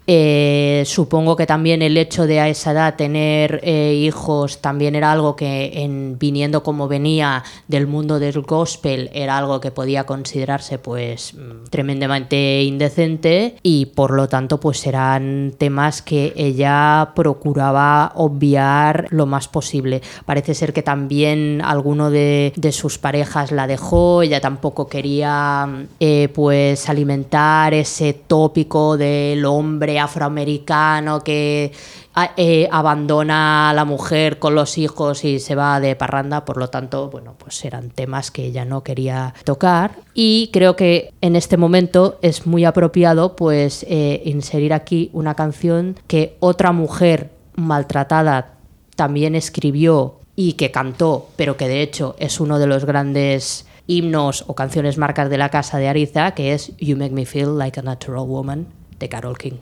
Eh, 0.08 0.84
supongo 0.86 1.34
que 1.34 1.46
también 1.46 1.82
el 1.82 1.96
hecho 1.96 2.28
de 2.28 2.38
a 2.38 2.48
esa 2.48 2.70
edad 2.70 2.94
tener 2.94 3.60
eh, 3.64 3.94
hijos 3.94 4.60
también 4.60 4.94
era 4.94 5.10
algo 5.10 5.34
que 5.34 5.82
en, 5.82 6.16
viniendo 6.18 6.62
como 6.62 6.86
venía 6.86 7.42
del 7.66 7.88
mundo 7.88 8.20
del 8.20 8.40
gospel 8.42 9.10
era 9.12 9.36
algo 9.36 9.60
que 9.60 9.72
podía 9.72 10.04
considerarse 10.04 10.78
pues 10.78 11.34
mm, 11.34 11.64
tremendamente 11.70 12.62
indecente 12.62 13.56
y 13.64 13.86
por 13.86 14.12
lo 14.12 14.28
tanto 14.28 14.60
pues 14.60 14.86
eran 14.86 15.54
temas 15.58 16.02
que 16.02 16.32
ella 16.36 17.10
procuraba 17.16 18.12
obviar 18.14 19.08
lo 19.10 19.26
más 19.26 19.48
posible. 19.48 20.02
Parece 20.24 20.54
ser 20.54 20.72
que 20.72 20.82
también 20.82 21.60
alguno 21.64 22.10
de, 22.10 22.52
de 22.54 22.70
sus 22.70 22.98
parejas 22.98 23.50
la 23.50 23.66
dejó, 23.66 24.22
ella 24.22 24.40
tampoco 24.40 24.86
quería 24.86 25.86
eh, 25.98 26.28
pues 26.32 26.88
alimentar 26.88 27.74
ese 27.74 28.12
tópico 28.12 28.96
del 28.96 29.44
hombre 29.44 29.95
afroamericano 29.98 31.20
que 31.22 31.72
a- 32.14 32.32
eh, 32.36 32.68
abandona 32.70 33.70
a 33.70 33.74
la 33.74 33.84
mujer 33.84 34.38
con 34.38 34.54
los 34.54 34.78
hijos 34.78 35.24
y 35.24 35.38
se 35.38 35.54
va 35.54 35.80
de 35.80 35.96
parranda, 35.96 36.44
por 36.44 36.56
lo 36.56 36.68
tanto, 36.68 37.10
bueno, 37.10 37.34
pues 37.38 37.64
eran 37.64 37.90
temas 37.90 38.30
que 38.30 38.44
ella 38.46 38.64
no 38.64 38.82
quería 38.82 39.34
tocar 39.44 39.92
y 40.14 40.50
creo 40.52 40.76
que 40.76 41.12
en 41.20 41.36
este 41.36 41.56
momento 41.56 42.18
es 42.22 42.46
muy 42.46 42.64
apropiado 42.64 43.36
pues 43.36 43.84
eh, 43.88 44.22
inserir 44.24 44.72
aquí 44.72 45.10
una 45.12 45.34
canción 45.34 45.96
que 46.06 46.36
otra 46.40 46.72
mujer 46.72 47.30
maltratada 47.56 48.54
también 48.96 49.34
escribió 49.34 50.20
y 50.34 50.54
que 50.54 50.70
cantó, 50.70 51.28
pero 51.36 51.56
que 51.56 51.68
de 51.68 51.82
hecho 51.82 52.14
es 52.18 52.40
uno 52.40 52.58
de 52.58 52.66
los 52.66 52.84
grandes 52.84 53.66
himnos 53.86 54.44
o 54.48 54.54
canciones 54.54 54.98
marcas 54.98 55.30
de 55.30 55.38
la 55.38 55.48
casa 55.50 55.78
de 55.78 55.88
Ariza, 55.88 56.32
que 56.32 56.52
es 56.52 56.72
You 56.78 56.96
Make 56.96 57.14
Me 57.14 57.24
Feel 57.26 57.56
Like 57.58 57.80
a 57.80 57.82
Natural 57.82 58.26
Woman 58.26 58.66
de 58.98 59.08
Carol 59.08 59.38
King. 59.38 59.58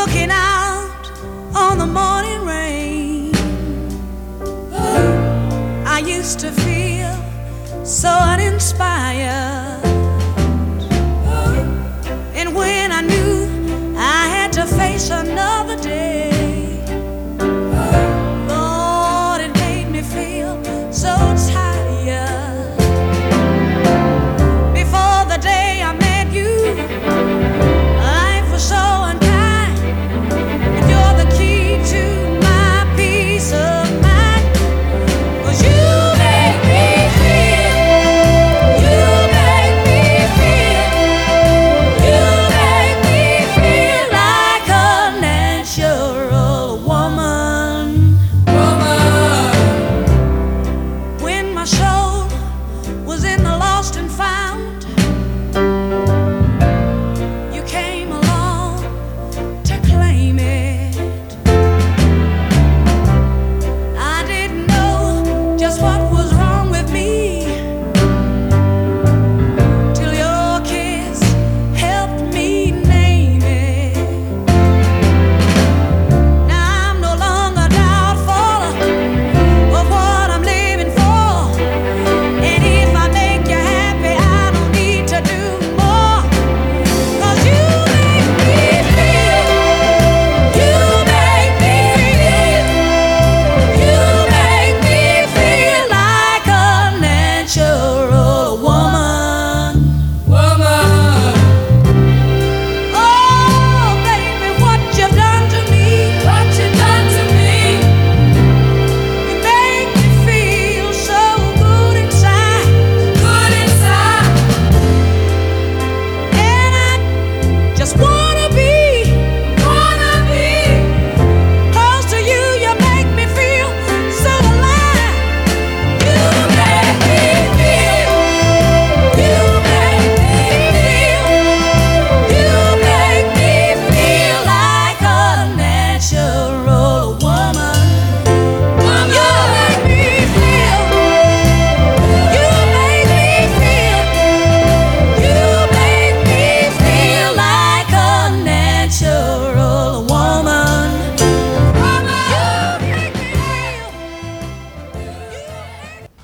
Looking 0.00 0.30
out 0.30 1.10
on 1.54 1.76
the 1.76 1.86
morning 1.86 2.42
rain. 2.46 3.34
I 5.86 6.02
used 6.06 6.40
to 6.40 6.50
feel 6.52 7.14
so 7.84 8.08
uninspired. 8.08 9.79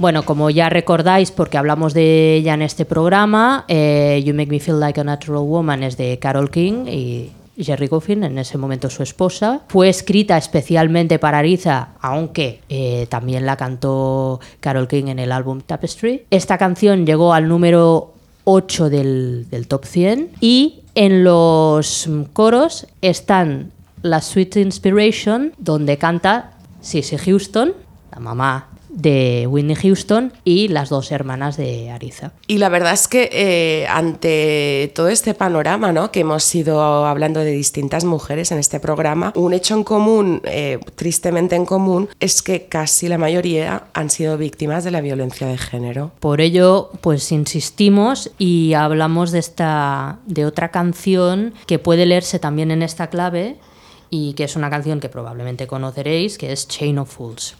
Bueno, 0.06 0.22
como 0.22 0.50
ya 0.50 0.68
recordáis, 0.68 1.32
porque 1.32 1.58
hablamos 1.58 1.92
de 1.92 2.36
ella 2.36 2.54
en 2.54 2.62
este 2.62 2.84
programa, 2.84 3.64
eh, 3.66 4.22
You 4.24 4.34
Make 4.34 4.50
Me 4.52 4.60
Feel 4.60 4.78
Like 4.78 5.00
a 5.00 5.02
Natural 5.02 5.42
Woman 5.42 5.82
es 5.82 5.96
de 5.96 6.20
Carol 6.20 6.48
King 6.48 6.86
y 6.86 7.32
Jerry 7.58 7.88
Goffin, 7.88 8.22
en 8.22 8.38
ese 8.38 8.56
momento 8.56 8.88
su 8.88 9.02
esposa. 9.02 9.62
Fue 9.66 9.88
escrita 9.88 10.36
especialmente 10.38 11.18
para 11.18 11.38
Ariza, 11.38 11.88
aunque 12.00 12.60
eh, 12.68 13.08
también 13.10 13.46
la 13.46 13.56
cantó 13.56 14.38
Carol 14.60 14.86
King 14.86 15.06
en 15.08 15.18
el 15.18 15.32
álbum 15.32 15.60
Tapestry. 15.60 16.22
Esta 16.30 16.56
canción 16.56 17.04
llegó 17.04 17.34
al 17.34 17.48
número 17.48 18.14
8 18.44 18.88
del, 18.88 19.48
del 19.50 19.66
top 19.66 19.86
100 19.86 20.34
y 20.40 20.82
en 20.94 21.24
los 21.24 22.08
coros 22.32 22.86
están 23.02 23.72
la 24.02 24.20
Sweet 24.20 24.54
Inspiration, 24.58 25.52
donde 25.58 25.98
canta 25.98 26.52
Cissy 26.80 27.18
Houston, 27.18 27.72
la 28.12 28.20
mamá 28.20 28.68
de 28.96 29.46
Whitney 29.48 29.76
Houston 29.76 30.32
y 30.42 30.68
las 30.68 30.88
dos 30.88 31.12
hermanas 31.12 31.56
de 31.56 31.90
Ariza. 31.90 32.32
Y 32.48 32.58
la 32.58 32.68
verdad 32.70 32.94
es 32.94 33.06
que 33.06 33.28
eh, 33.30 33.86
ante 33.88 34.90
todo 34.94 35.08
este 35.08 35.34
panorama 35.34 35.92
¿no? 35.92 36.10
que 36.10 36.20
hemos 36.20 36.52
ido 36.54 36.82
hablando 37.06 37.40
de 37.40 37.52
distintas 37.52 38.04
mujeres 38.04 38.50
en 38.50 38.58
este 38.58 38.80
programa, 38.80 39.32
un 39.36 39.52
hecho 39.52 39.74
en 39.74 39.84
común, 39.84 40.40
eh, 40.44 40.80
tristemente 40.96 41.56
en 41.56 41.66
común, 41.66 42.08
es 42.20 42.42
que 42.42 42.66
casi 42.66 43.08
la 43.08 43.18
mayoría 43.18 43.84
han 43.92 44.08
sido 44.08 44.38
víctimas 44.38 44.82
de 44.82 44.90
la 44.90 45.02
violencia 45.02 45.46
de 45.46 45.58
género. 45.58 46.12
Por 46.18 46.40
ello, 46.40 46.90
pues 47.02 47.30
insistimos 47.32 48.30
y 48.38 48.72
hablamos 48.72 49.30
de, 49.30 49.40
esta, 49.40 50.20
de 50.26 50.46
otra 50.46 50.70
canción 50.70 51.52
que 51.66 51.78
puede 51.78 52.06
leerse 52.06 52.38
también 52.38 52.70
en 52.70 52.82
esta 52.82 53.08
clave 53.08 53.58
y 54.08 54.32
que 54.32 54.44
es 54.44 54.56
una 54.56 54.70
canción 54.70 55.00
que 55.00 55.10
probablemente 55.10 55.66
conoceréis, 55.66 56.38
que 56.38 56.52
es 56.52 56.66
Chain 56.66 56.98
of 56.98 57.14
Fools. 57.14 57.56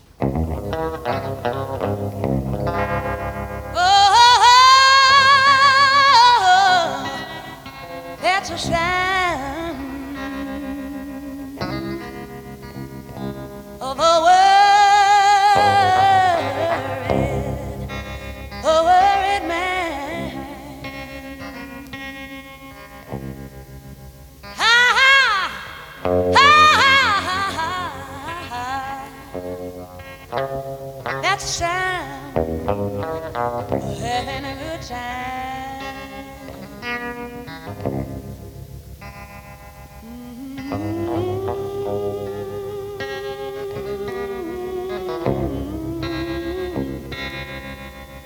Mm-hmm. 34.88 35.16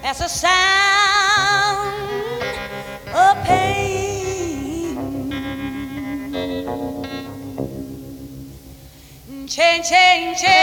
That's 0.03 0.21
a 0.21 0.29
sound 0.29 1.95
of 3.15 3.45
pain. 3.47 4.99
Change, 9.47 9.89
change, 9.89 10.39
change. 10.41 10.60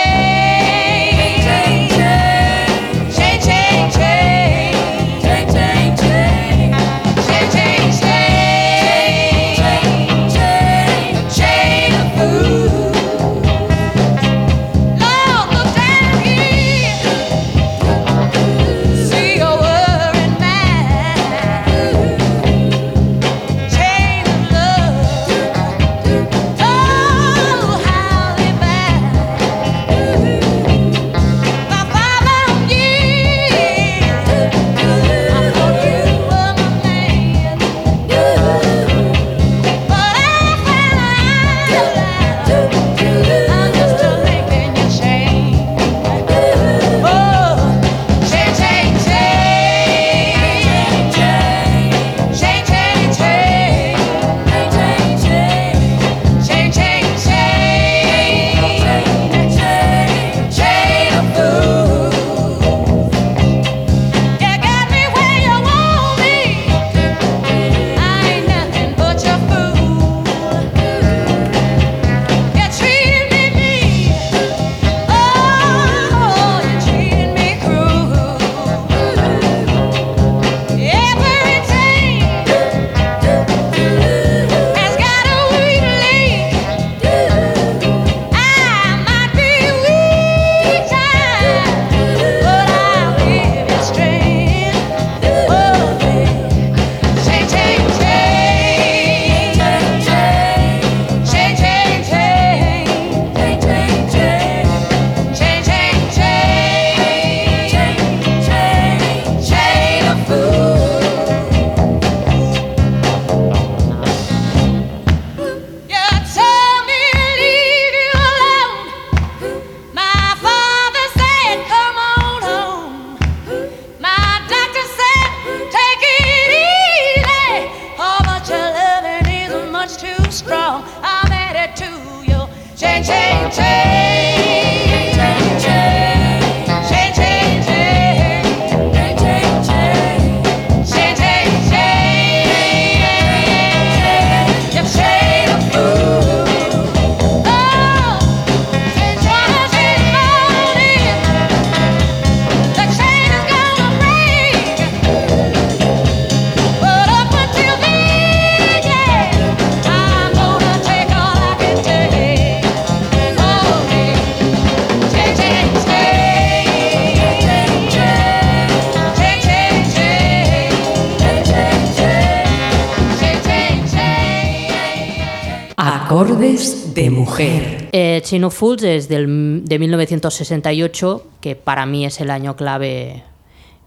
Chino 178.27 178.49
Foods 178.49 178.83
es 178.83 179.07
del, 179.07 179.63
de 179.63 179.79
1968, 179.79 181.27
que 181.39 181.55
para 181.55 181.85
mí 181.85 182.05
es 182.05 182.19
el 182.19 182.29
año 182.29 182.57
clave 182.57 183.23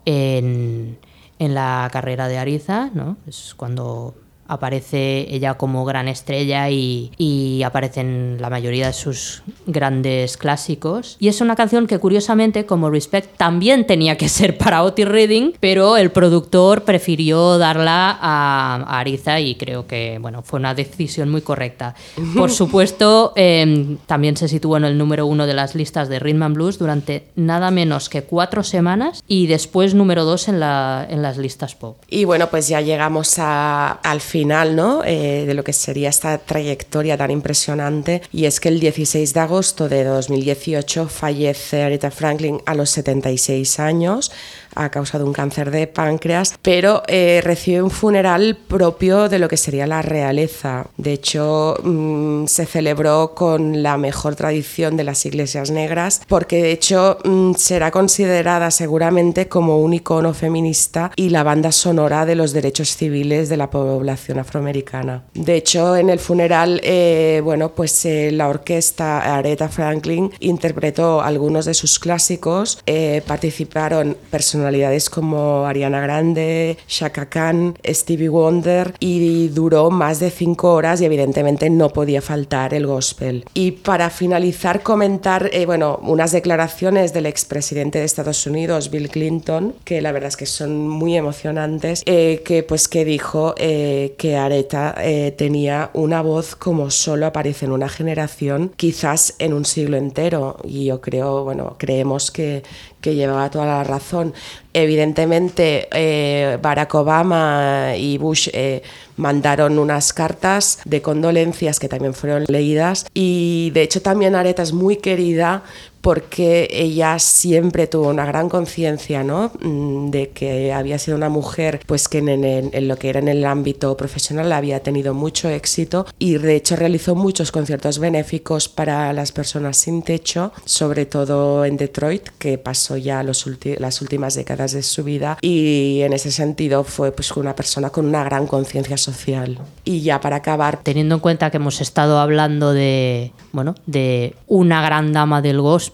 en, 0.07 0.97
en 1.39 1.55
la 1.55 1.91
carrera 1.93 2.27
de 2.27 2.39
Ariza, 2.39 2.89
¿no? 2.95 3.19
Es 3.27 3.53
cuando 3.55 4.15
aparece 4.53 5.27
ella 5.35 5.55
como 5.55 5.85
gran 5.85 6.09
estrella 6.09 6.69
y, 6.71 7.13
y 7.17 7.63
aparecen 7.63 8.37
la 8.41 8.51
mayoría 8.51 8.89
de 8.89 8.93
sus 8.93 9.43
grandes 9.67 10.37
clásicos. 10.37 11.17
Y 11.21 11.29
es 11.29 11.41
una 11.41 11.57
canción 11.57 11.87
que 11.87 11.99
curiosamente, 11.99 12.67
como 12.67 12.91
Respect, 12.91 13.37
también 13.37 13.87
tenía 13.87 14.17
que 14.17 14.29
ser 14.29 14.59
para 14.59 14.83
Otis 14.83 15.07
Redding, 15.09 15.55
pero 15.61 15.97
el 15.97 16.11
productor 16.11 16.83
prefirió 16.85 17.59
darla 17.59 18.19
a, 18.21 18.77
a 18.87 18.99
Ariza 19.01 19.41
y 19.41 19.55
creo 19.55 19.87
que 19.87 20.19
bueno, 20.21 20.43
fue 20.43 20.59
una 20.59 20.75
decisión 20.75 21.31
muy 21.31 21.43
correcta. 21.43 21.95
Por 22.37 22.51
supuesto, 22.61 23.33
eh, 23.37 23.97
también 24.07 24.37
se 24.37 24.49
situó 24.49 24.77
en 24.77 24.85
el 24.85 24.99
número 24.99 25.27
uno 25.27 25.47
de 25.47 25.55
las 25.55 25.75
listas 25.75 26.09
de 26.09 26.19
Rhythm 26.19 26.43
and 26.43 26.55
Blues 26.57 26.79
durante 26.79 27.27
nada 27.37 27.71
menos 27.71 28.09
que 28.09 28.23
cuatro 28.23 28.63
semanas 28.63 29.23
y 29.29 29.47
después 29.47 29.95
número 29.95 30.25
dos 30.25 30.49
en, 30.49 30.61
la, 30.61 31.07
en 31.09 31.23
las 31.23 31.37
listas 31.39 31.75
pop. 31.75 31.97
Y 32.09 32.25
bueno, 32.25 32.49
pues 32.49 32.69
ya 32.69 32.81
llegamos 32.81 33.39
a- 33.39 33.93
al 34.03 34.21
final, 34.21 34.40
¿no? 34.45 35.03
Eh, 35.05 35.45
de 35.47 35.55
lo 35.55 35.65
que 35.65 35.73
sería 35.73 36.09
esta 36.09 36.39
trayectoria 36.39 37.17
tan 37.17 37.31
impresionante. 37.31 38.23
Y 38.33 38.45
es 38.45 38.61
que 38.61 38.69
el 38.69 38.81
16 38.81 39.33
de 39.33 39.41
agosto 39.41 39.89
de 39.89 40.05
2018 40.05 41.09
fallece 41.09 41.83
Aretha 41.83 42.11
Franklin 42.11 42.61
a 42.67 42.75
los 42.75 42.91
76 42.91 43.81
años 43.81 44.33
a 44.75 44.91
causa 44.91 45.19
de 45.19 45.25
un 45.25 45.33
cáncer 45.33 45.71
de 45.71 45.87
páncreas, 45.87 46.59
pero 46.63 47.03
eh, 47.07 47.41
recibe 47.45 47.83
un 47.83 47.91
funeral 47.91 48.57
propio 48.57 49.29
de 49.29 49.39
lo 49.39 49.49
que 49.49 49.57
sería 49.57 49.87
la 49.87 50.03
realeza. 50.03 50.87
De 50.97 51.13
hecho, 51.13 51.77
mm, 51.83 52.47
se 52.47 52.67
celebró 52.67 53.35
con 53.35 53.83
la 53.83 53.97
mejor 53.97 54.37
tradición 54.37 54.97
de 54.97 55.05
las 55.05 55.25
iglesias 55.27 55.71
negras, 55.71 56.23
porque 56.29 56.63
de 56.63 56.73
hecho 56.73 57.19
mm, 57.25 57.55
será 57.55 57.91
considerada 57.91 58.71
seguramente 58.71 59.49
como 59.49 59.81
un 59.81 59.95
icono 59.95 60.35
feminista 60.35 61.11
y 61.17 61.31
la 61.31 61.43
banda 61.43 61.73
sonora 61.73 62.27
de 62.27 62.35
los 62.35 62.53
derechos 62.53 62.97
civiles 62.97 63.49
de 63.49 63.57
la 63.57 63.71
población 63.71 64.39
afroamericana. 64.39 65.25
De 65.35 65.57
hecho, 65.57 65.97
en 65.97 66.11
el 66.11 66.19
funeral, 66.19 66.81
eh, 66.85 67.41
bueno, 67.45 67.71
pues 67.71 68.05
eh, 68.05 68.31
la 68.33 68.49
orquesta 68.49 69.37
Aretha 69.37 69.69
Franklin 69.69 70.31
interpretó 70.41 71.21
algunos 71.21 71.65
de 71.65 71.75
sus 71.75 71.99
clásicos, 71.99 72.79
eh, 72.87 73.23
participaron 73.27 74.17
personalidades 74.61 75.09
como 75.09 75.65
Ariana 75.65 76.01
Grande, 76.01 76.77
Shaka 76.87 77.31
Khan, 77.31 77.79
Stevie 77.83 78.29
Wonder 78.29 78.93
y 79.01 79.49
duró 79.49 79.91
más 79.91 80.21
de 80.21 80.31
cinco 80.31 80.75
horas 80.75 81.01
y 81.01 81.07
evidentemente 81.07 81.71
no 81.71 81.89
podía 81.89 82.21
faltar 82.21 82.75
el 82.75 82.87
gospel. 82.87 83.47
Y 83.55 83.71
para 83.71 84.11
finalizar, 84.11 84.83
comentar, 84.83 85.49
eh, 85.55 85.65
bueno, 85.65 85.99
unas 86.03 86.33
declaraciones 86.33 87.15
del 87.15 87.25
expresidente 87.25 88.01
de 88.01 88.05
Estados 88.05 88.47
Unidos, 88.47 88.91
Bill 88.91 89.09
Clinton, 89.09 89.75
que 89.85 90.03
la 90.03 90.13
verdad 90.13 90.29
es 90.29 90.37
que 90.37 90.45
son 90.45 90.87
muy 90.87 91.17
emocionantes, 91.17 92.03
eh, 92.05 92.43
que 92.45 92.63
pues 92.63 92.87
que 92.87 93.07
dijo 93.07 93.55
eh, 93.57 94.15
que 94.19 94.37
Aretha 94.37 94.95
eh, 94.99 95.33
tenía 95.39 95.91
una 95.95 96.21
voz 96.21 96.55
como 96.55 96.91
solo 96.91 97.25
aparece 97.25 97.65
en 97.65 97.73
una 97.73 97.89
generación, 97.89 98.73
quizás 98.77 99.37
en 99.39 99.55
un 99.55 99.65
siglo 99.65 99.97
entero. 99.97 100.59
Y 100.65 100.85
yo 100.85 101.01
creo, 101.01 101.45
bueno, 101.45 101.77
creemos 101.79 102.31
que, 102.31 102.63
que 103.01 103.15
llevaba 103.15 103.51
toda 103.51 103.67
la 103.67 103.85
razón. 103.85 104.35
Evidentemente, 104.73 105.89
eh, 105.93 106.59
Barack 106.63 106.95
Obama 106.95 107.95
y 107.97 108.19
Bush 108.19 108.49
eh, 108.53 108.83
mandaron 109.17 109.79
unas 109.79 110.13
cartas 110.13 110.81
de 110.85 111.03
condolencias 111.03 111.79
que 111.79 111.89
también 111.89 112.15
fueron 112.15 112.45
leídas 112.49 113.07
y 113.13 113.71
de 113.75 113.83
hecho 113.83 114.01
también 114.01 114.35
Aretha 114.35 114.63
es 114.63 114.73
muy 114.73 114.97
querida 114.97 115.63
porque 116.01 116.69
ella 116.71 117.19
siempre 117.19 117.87
tuvo 117.87 118.09
una 118.09 118.25
gran 118.25 118.49
conciencia 118.49 119.23
¿no? 119.23 119.53
Mm, 119.61 120.11
de 120.11 120.31
que 120.31 120.73
había 120.73 120.99
sido 120.99 121.17
una 121.17 121.29
mujer 121.29 121.81
pues 121.87 122.09
que 122.09 122.19
en, 122.19 122.29
en- 122.29 122.71
en 122.73 122.89
lo 122.89 122.97
que 122.97 123.09
era 123.11 123.21
en 123.21 123.29
el 123.29 123.45
ámbito 123.45 123.97
profesional 123.97 124.53
había 124.53 124.81
tenido 124.81 125.15
mucho 125.15 125.49
éxito 125.49 126.07
y 126.19 126.35
de 126.39 126.57
hecho 126.57 126.77
realizó 126.77 127.15
muchos 127.15 127.53
conciertos 127.53 127.99
benéficos 127.99 128.69
para 128.69 129.13
las 129.13 129.33
personas 129.33 129.77
sin 129.77 130.03
techo, 130.03 130.53
sobre 130.65 131.07
todo 131.07 131.65
en 131.65 131.77
Detroit, 131.77 132.29
que 132.39 132.59
pasó 132.59 132.97
ya 132.97 133.23
los 133.23 133.47
las 133.79 134.01
últimas 134.03 134.35
décadas 134.35 134.73
de 134.73 134.83
su 134.83 135.03
vida 135.05 135.39
y 135.41 136.01
en 136.03 136.13
ese 136.13 136.31
sentido 136.31 136.85
fue 136.85 137.11
pues 137.13 137.31
una 137.33 137.55
persona 137.57 137.91
con 137.91 138.07
una 138.07 138.23
gran 138.25 138.47
conciencia 138.47 138.97
social. 138.97 139.59
Y 139.85 140.01
ya 140.03 140.21
para 140.21 140.37
acabar, 140.37 140.81
Teniendo 140.83 141.15
en 141.17 141.21
cuenta 141.21 141.51
que 141.51 141.57
hemos 141.57 141.81
estado 141.81 142.19
hablando 142.21 142.73
de, 142.73 143.33
bueno, 143.53 143.75
de 143.87 144.35
una 144.47 144.83
gran 144.83 145.13
dama 145.13 145.43
del 145.43 145.61
gospel 145.61 145.90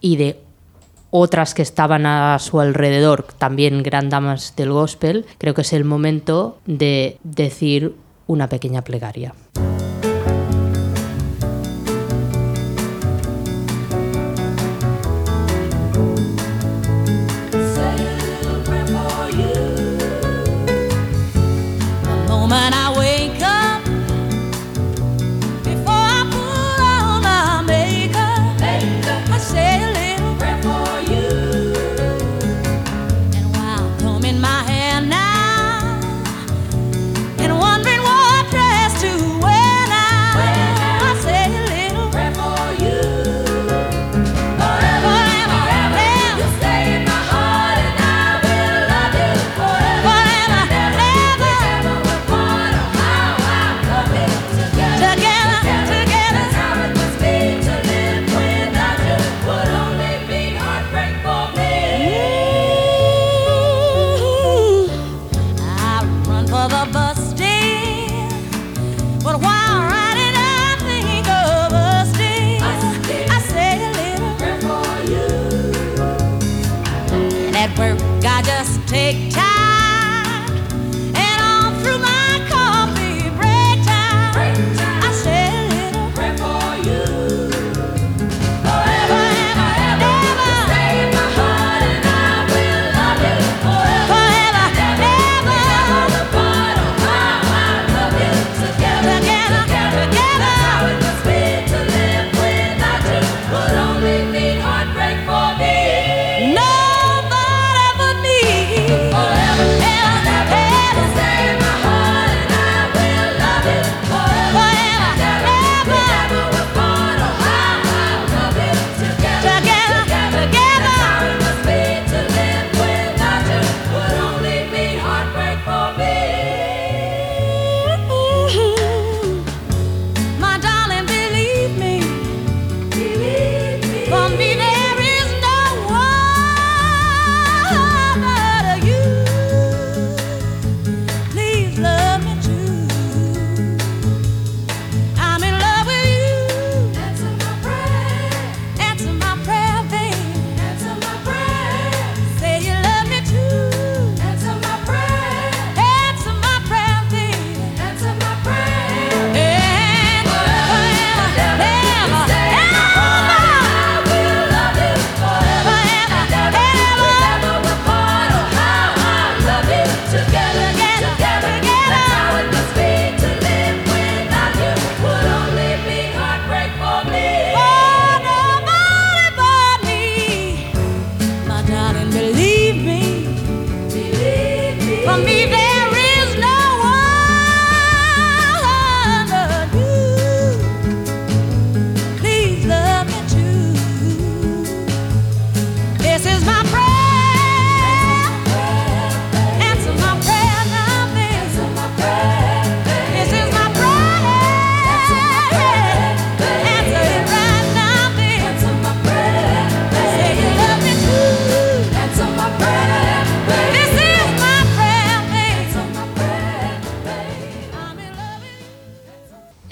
y 0.00 0.16
de 0.16 0.40
otras 1.10 1.54
que 1.54 1.62
estaban 1.62 2.06
a 2.06 2.38
su 2.38 2.60
alrededor, 2.60 3.26
también 3.38 3.82
gran 3.82 4.10
damas 4.10 4.54
del 4.56 4.72
gospel, 4.72 5.24
creo 5.38 5.54
que 5.54 5.62
es 5.62 5.72
el 5.72 5.84
momento 5.84 6.58
de 6.66 7.18
decir 7.22 7.94
una 8.26 8.48
pequeña 8.48 8.82
plegaria. 8.82 9.34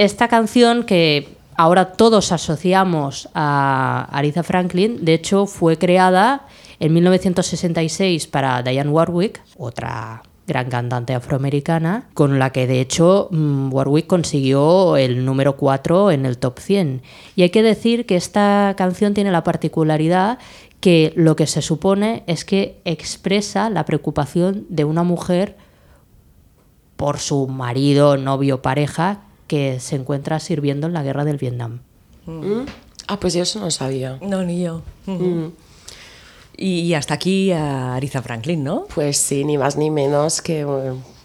Esta 0.06 0.28
canción 0.28 0.84
que 0.84 1.26
ahora 1.56 1.94
todos 1.94 2.30
asociamos 2.30 3.28
a 3.34 4.06
Aretha 4.12 4.44
Franklin, 4.44 5.04
de 5.04 5.14
hecho 5.14 5.46
fue 5.46 5.78
creada 5.78 6.46
en 6.78 6.94
1966 6.94 8.28
para 8.28 8.62
Diane 8.62 8.88
Warwick, 8.88 9.42
otra 9.58 10.22
gran 10.46 10.70
cantante 10.70 11.12
afroamericana, 11.12 12.08
con 12.14 12.38
la 12.38 12.50
que 12.50 12.68
de 12.68 12.80
hecho 12.80 13.26
mm, 13.32 13.74
Warwick 13.74 14.06
consiguió 14.06 14.96
el 14.96 15.24
número 15.24 15.56
4 15.56 16.12
en 16.12 16.24
el 16.24 16.38
top 16.38 16.60
100. 16.60 17.02
Y 17.34 17.42
hay 17.42 17.50
que 17.50 17.64
decir 17.64 18.06
que 18.06 18.14
esta 18.14 18.74
canción 18.78 19.12
tiene 19.12 19.32
la 19.32 19.42
particularidad 19.42 20.38
que 20.78 21.12
lo 21.16 21.34
que 21.34 21.48
se 21.48 21.62
supone 21.62 22.22
es 22.28 22.44
que 22.44 22.80
expresa 22.84 23.70
la 23.70 23.84
preocupación 23.84 24.66
de 24.68 24.84
una 24.84 25.02
mujer 25.02 25.56
por 26.94 27.18
su 27.18 27.48
marido, 27.48 28.16
novio, 28.16 28.62
pareja 28.62 29.22
que 29.46 29.80
se 29.80 29.96
encuentra 29.96 30.40
sirviendo 30.40 30.86
en 30.86 30.92
la 30.92 31.02
guerra 31.02 31.24
del 31.24 31.36
Vietnam. 31.36 31.80
Ah, 33.06 33.20
pues 33.20 33.34
yo 33.34 33.42
eso 33.42 33.60
no 33.60 33.70
sabía. 33.70 34.18
No, 34.20 34.42
ni 34.42 34.62
yo. 34.62 34.82
Y 36.56 36.94
hasta 36.94 37.14
aquí 37.14 37.52
a 37.52 37.94
Aretha 37.94 38.22
Franklin, 38.22 38.64
¿no? 38.64 38.86
Pues 38.94 39.18
sí, 39.18 39.44
ni 39.44 39.58
más 39.58 39.76
ni 39.76 39.90
menos 39.90 40.40
que, 40.40 40.66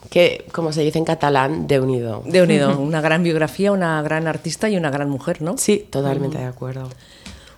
que 0.10 0.46
como 0.52 0.74
se 0.74 0.82
dice 0.82 1.00
en 1.00 1.06
catalán, 1.06 1.68
de 1.68 1.80
unido. 1.80 2.22
De 2.26 2.42
unido, 2.42 2.78
una 2.80 3.00
gran 3.02 3.24
biografía, 3.24 3.72
una 3.72 4.02
gran 4.02 4.28
artista 4.28 4.70
y 4.70 4.76
una 4.76 4.90
gran 4.90 5.10
mujer, 5.10 5.42
¿no? 5.42 5.58
Sí, 5.58 5.88
totalmente 5.90 6.38
de 6.38 6.46
acuerdo. 6.46 6.90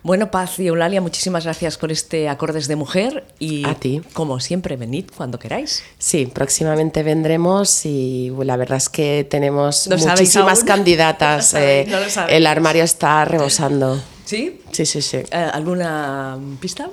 Bueno, 0.04 0.32
Paz 0.32 0.60
y 0.60 0.68
Eulalia, 0.68 1.00
muchísimas 1.00 1.46
gracias 1.46 1.78
por 1.78 1.90
este 1.90 2.28
Acordes 2.28 2.68
de 2.68 2.76
Mujer 2.76 3.24
y 3.40 3.66
A 3.66 3.76
ti. 3.76 4.02
como 4.12 4.42
siempre, 4.42 4.76
venid 4.76 5.06
cuando 5.16 5.40
queráis. 5.40 5.82
Sí, 5.98 6.26
próximamente 6.26 7.04
vendremos 7.04 7.86
y 7.86 8.30
la 8.44 8.58
verdad 8.58 8.78
es 8.80 8.90
que 8.90 9.26
tenemos 9.30 9.88
¿Lo 9.88 9.98
sabéis 9.98 10.20
muchísimas 10.20 10.60
aún? 10.60 10.68
candidatas. 10.68 11.54
No 11.54 11.60
lo 11.60 11.64
sabéis, 11.64 11.88
eh, 11.88 11.92
no 11.92 12.00
lo 12.02 12.10
sabéis. 12.10 12.38
el 12.38 12.48
armario 12.48 12.84
está 12.84 13.24
rebosando. 13.24 14.02
¿Sí? 14.26 14.62
Sí, 14.72 14.86
sí, 14.86 15.02
sí. 15.02 15.18
Eh, 15.18 15.26
¿Alguna 15.32 16.38
pista? 16.60 16.90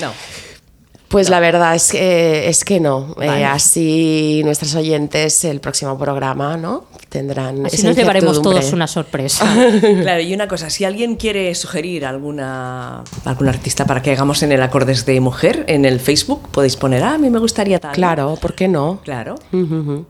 No. 0.00 0.12
Pues 1.10 1.28
la 1.28 1.40
verdad 1.40 1.74
es 1.74 1.90
que, 1.90 2.48
es 2.48 2.64
que 2.64 2.78
no. 2.78 3.16
Eh, 3.20 3.44
así 3.44 4.42
nuestros 4.44 4.76
oyentes 4.76 5.44
el 5.44 5.58
próximo 5.60 5.98
programa, 5.98 6.56
¿no? 6.56 6.84
Tendrán 7.08 7.66
Así 7.66 7.76
esa 7.76 7.88
nos 7.88 7.96
llevaremos 7.96 8.40
todos 8.40 8.72
una 8.72 8.86
sorpresa. 8.86 9.44
Claro, 10.02 10.20
y 10.22 10.32
una 10.32 10.46
cosa, 10.46 10.70
si 10.70 10.84
alguien 10.84 11.16
quiere 11.16 11.52
sugerir 11.56 12.06
alguna 12.06 13.02
algún 13.24 13.48
artista 13.48 13.84
para 13.86 14.02
que 14.02 14.12
hagamos 14.12 14.44
en 14.44 14.52
el 14.52 14.62
Acordes 14.62 15.04
de 15.04 15.20
Mujer 15.20 15.64
en 15.66 15.84
el 15.84 15.98
Facebook, 15.98 16.48
podéis 16.52 16.76
poner, 16.76 17.02
ah, 17.02 17.14
a 17.14 17.18
mí 17.18 17.28
me 17.28 17.40
gustaría 17.40 17.80
tal. 17.80 17.92
Claro, 17.92 18.38
¿por 18.40 18.54
qué 18.54 18.68
no? 18.68 19.00
Claro, 19.04 19.34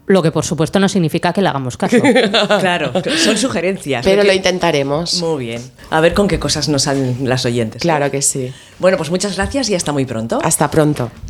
Lo 0.06 0.22
que 0.22 0.30
por 0.30 0.44
supuesto 0.44 0.78
no 0.78 0.88
significa 0.90 1.32
que 1.32 1.40
le 1.40 1.48
hagamos 1.48 1.78
caso. 1.78 1.96
claro, 2.60 2.92
son 3.16 3.38
sugerencias. 3.38 4.04
Pero 4.04 4.20
que- 4.20 4.28
lo 4.28 4.34
intentaremos. 4.34 5.22
Muy 5.22 5.46
bien. 5.46 5.62
A 5.88 6.00
ver 6.00 6.12
con 6.12 6.28
qué 6.28 6.38
cosas 6.38 6.68
nos 6.68 6.82
salen 6.82 7.16
las 7.26 7.46
oyentes. 7.46 7.80
Claro 7.80 8.10
que 8.10 8.20
sí. 8.20 8.52
Bueno, 8.78 8.96
pues 8.96 9.10
muchas 9.10 9.36
gracias 9.36 9.68
y 9.70 9.74
hasta 9.74 9.92
muy 9.92 10.04
pronto. 10.06 10.38
Hasta 10.42 10.70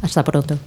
Hasta 0.02 0.24
pronto. 0.24 0.58